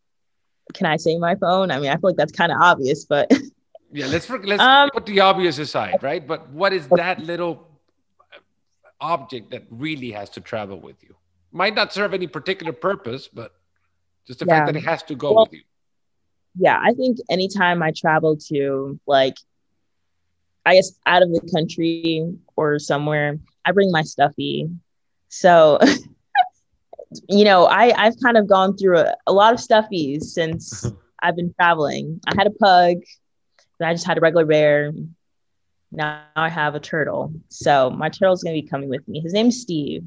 can 0.74 0.86
I 0.86 0.96
say 0.96 1.18
my 1.18 1.34
phone? 1.34 1.70
I 1.70 1.78
mean, 1.80 1.90
I 1.90 1.96
feel 1.98 2.10
like 2.10 2.16
that's 2.16 2.36
kind 2.42 2.50
of 2.50 2.58
obvious, 2.60 3.04
but 3.04 3.30
yeah, 3.92 4.06
let's 4.06 4.28
let's 4.30 4.62
um, 4.62 4.88
put 4.90 5.04
the 5.06 5.20
obvious 5.20 5.58
aside, 5.58 6.02
right? 6.02 6.26
But 6.26 6.48
what 6.60 6.72
is 6.72 6.88
that 6.88 7.20
little 7.20 7.68
object 9.00 9.50
that 9.50 9.64
really 9.70 10.10
has 10.12 10.30
to 10.30 10.40
travel 10.40 10.80
with 10.80 11.02
you? 11.02 11.14
might 11.52 11.74
not 11.74 11.92
serve 11.92 12.14
any 12.14 12.26
particular 12.26 12.72
purpose, 12.72 13.28
but 13.28 13.52
just 14.26 14.40
the 14.40 14.46
yeah. 14.46 14.54
fact 14.54 14.66
that 14.66 14.76
it 14.76 14.84
has 14.84 15.02
to 15.04 15.14
go 15.14 15.34
well, 15.34 15.44
with 15.44 15.54
you. 15.54 15.62
Yeah, 16.58 16.78
I 16.82 16.92
think 16.92 17.18
anytime 17.30 17.82
I 17.82 17.92
travel 17.96 18.36
to 18.48 18.98
like, 19.06 19.36
I 20.68 20.74
guess 20.74 20.92
out 21.06 21.22
of 21.22 21.30
the 21.32 21.40
country 21.50 22.30
or 22.56 22.78
somewhere, 22.78 23.38
I 23.64 23.72
bring 23.72 23.90
my 23.90 24.02
stuffy. 24.02 24.68
So, 25.30 25.78
you 27.28 27.44
know, 27.44 27.64
I 27.64 27.94
I've 27.96 28.20
kind 28.22 28.36
of 28.36 28.46
gone 28.46 28.76
through 28.76 28.98
a, 28.98 29.16
a 29.26 29.32
lot 29.32 29.54
of 29.54 29.60
stuffies 29.60 30.24
since 30.24 30.84
I've 31.22 31.36
been 31.36 31.54
traveling. 31.54 32.20
I 32.26 32.34
had 32.36 32.46
a 32.46 32.50
pug, 32.50 32.98
then 33.78 33.88
I 33.88 33.94
just 33.94 34.06
had 34.06 34.18
a 34.18 34.20
regular 34.20 34.44
bear. 34.44 34.92
Now 35.90 36.24
I 36.36 36.50
have 36.50 36.74
a 36.74 36.80
turtle. 36.80 37.32
So 37.48 37.88
my 37.88 38.10
turtle's 38.10 38.42
gonna 38.42 38.60
be 38.60 38.68
coming 38.68 38.90
with 38.90 39.08
me. 39.08 39.20
His 39.20 39.32
name's 39.32 39.58
Steve. 39.58 40.04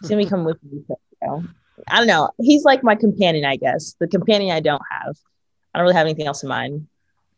He's 0.00 0.10
gonna 0.10 0.28
come 0.28 0.44
with 0.44 0.58
me. 0.64 0.82
I 1.22 1.98
don't 1.98 2.08
know. 2.08 2.30
He's 2.40 2.64
like 2.64 2.82
my 2.82 2.96
companion, 2.96 3.44
I 3.44 3.54
guess. 3.54 3.94
The 4.00 4.08
companion 4.08 4.56
I 4.56 4.58
don't 4.58 4.82
have. 4.90 5.16
I 5.72 5.78
don't 5.78 5.84
really 5.84 5.94
have 5.94 6.06
anything 6.06 6.26
else 6.26 6.42
in 6.42 6.48
mind. 6.48 6.88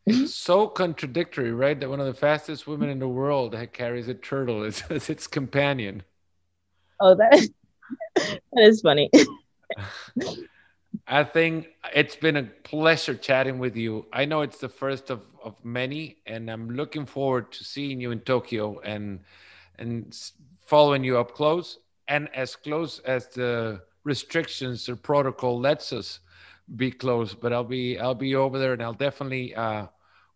Mm-hmm. 0.09 0.27
so 0.27 0.67
contradictory, 0.67 1.53
right? 1.53 1.79
That 1.79 1.91
one 1.91 2.01
of 2.01 2.07
the 2.07 2.15
fastest 2.15 2.67
women 2.67 2.89
in 2.89 2.99
the 2.99 3.09
world 3.09 3.55
carries 3.73 4.09
a 4.09 4.15
turtle 4.15 4.65
as, 4.65 4.83
as 4.91 5.11
its 5.11 5.27
companion. 5.27 6.03
Oh, 7.01 7.15
that 7.15 7.49
that 8.17 8.41
is 8.57 8.81
funny. 8.81 9.11
I 11.07 11.25
think 11.25 11.69
it's 11.95 12.17
been 12.17 12.37
a 12.37 12.43
pleasure 12.43 13.15
chatting 13.15 13.59
with 13.59 13.77
you. 13.77 14.07
I 14.13 14.25
know 14.25 14.41
it's 14.43 14.59
the 14.59 14.69
first 14.69 15.11
of, 15.11 15.23
of 15.43 15.63
many, 15.65 16.17
and 16.27 16.51
I'm 16.51 16.71
looking 16.71 17.07
forward 17.07 17.53
to 17.53 17.65
seeing 17.65 18.01
you 18.01 18.11
in 18.11 18.21
Tokyo 18.21 18.81
and 18.81 19.21
and 19.79 20.17
following 20.67 21.03
you 21.05 21.19
up 21.19 21.35
close 21.35 21.79
and 22.07 22.29
as 22.35 22.55
close 22.55 22.99
as 23.01 23.29
the 23.29 23.81
restrictions 24.05 24.89
or 24.89 24.97
protocol 24.97 25.59
lets 25.59 25.93
us 25.93 26.21
be 26.77 26.91
close. 26.91 27.35
But 27.35 27.53
I'll 27.53 27.65
be 27.65 27.99
I'll 27.99 28.15
be 28.15 28.35
over 28.35 28.59
there, 28.59 28.73
and 28.73 28.83
I'll 28.83 28.93
definitely 28.93 29.55
uh, 29.55 29.87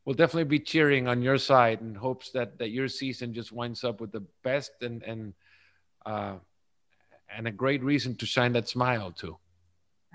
we'll 0.05 0.14
definitely 0.14 0.44
be 0.44 0.61
cheering 0.61 1.09
on 1.09 1.23
your 1.23 1.38
side 1.38 1.81
in 1.81 1.94
hopes 1.94 2.31
that 2.31 2.59
that 2.59 2.70
your 2.70 2.88
season 2.88 3.33
just 3.33 3.53
winds 3.53 3.85
up 3.85 4.01
with 4.01 4.12
the 4.12 4.25
best 4.42 4.73
and 4.83 5.03
and 5.03 5.35
uh, 6.07 6.35
and 7.35 7.49
a 7.49 7.53
great 7.53 7.83
reason 7.83 8.14
to 8.16 8.27
shine 8.27 8.53
that 8.53 8.68
smile 8.68 9.11
too. 9.11 9.37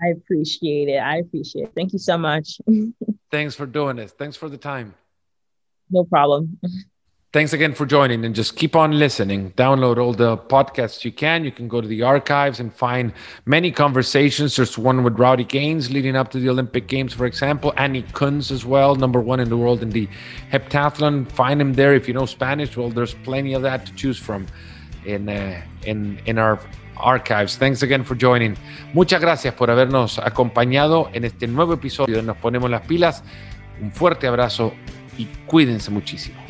I 0.02 0.08
appreciate 0.08 0.88
it. 0.88 0.98
I 0.98 1.16
appreciate 1.18 1.64
it. 1.64 1.72
Thank 1.74 1.92
you 1.92 1.98
so 1.98 2.16
much. 2.16 2.58
Thanks 3.30 3.54
for 3.54 3.66
doing 3.66 3.96
this. 3.96 4.12
Thanks 4.12 4.36
for 4.36 4.48
the 4.48 4.56
time. 4.56 4.94
No 5.90 6.04
problem. 6.04 6.58
Thanks 7.32 7.52
again 7.52 7.74
for 7.74 7.86
joining 7.86 8.24
and 8.24 8.34
just 8.34 8.56
keep 8.56 8.74
on 8.74 8.98
listening. 8.98 9.52
Download 9.52 9.98
all 9.98 10.12
the 10.12 10.36
podcasts 10.36 11.04
you 11.04 11.12
can. 11.12 11.44
You 11.44 11.52
can 11.52 11.68
go 11.68 11.80
to 11.80 11.86
the 11.86 12.02
archives 12.02 12.58
and 12.58 12.74
find 12.74 13.12
many 13.46 13.70
conversations. 13.70 14.56
There's 14.56 14.76
one 14.76 15.04
with 15.04 15.16
Rowdy 15.16 15.44
Gaines 15.44 15.92
leading 15.92 16.16
up 16.16 16.32
to 16.32 16.40
the 16.40 16.48
Olympic 16.48 16.88
Games, 16.88 17.14
for 17.14 17.26
example. 17.26 17.72
Annie 17.76 18.02
Kunz 18.02 18.50
as 18.50 18.64
well, 18.64 18.96
number 18.96 19.20
one 19.20 19.38
in 19.38 19.48
the 19.48 19.56
world 19.56 19.80
in 19.80 19.90
the 19.90 20.08
heptathlon. 20.50 21.30
Find 21.30 21.60
him 21.60 21.74
there 21.74 21.94
if 21.94 22.08
you 22.08 22.14
know 22.14 22.26
Spanish. 22.26 22.76
Well, 22.76 22.90
there's 22.90 23.14
plenty 23.22 23.54
of 23.54 23.62
that 23.62 23.86
to 23.86 23.94
choose 23.94 24.18
from 24.18 24.48
in, 25.06 25.28
uh, 25.28 25.62
in, 25.86 26.20
in 26.26 26.36
our 26.36 26.58
archives. 26.96 27.56
Thanks 27.56 27.84
again 27.84 28.02
for 28.02 28.16
joining. 28.16 28.56
Muchas 28.92 29.20
gracias 29.20 29.54
por 29.54 29.70
habernos 29.70 30.18
acompañado 30.18 31.08
en 31.12 31.24
este 31.24 31.46
nuevo 31.46 31.74
episodio 31.74 32.16
de 32.16 32.22
Nos 32.24 32.38
Ponemos 32.38 32.68
las 32.68 32.84
Pilas. 32.88 33.22
Un 33.80 33.92
fuerte 33.92 34.26
abrazo 34.26 34.74
y 35.16 35.26
cuídense 35.46 35.92
muchísimo. 35.92 36.49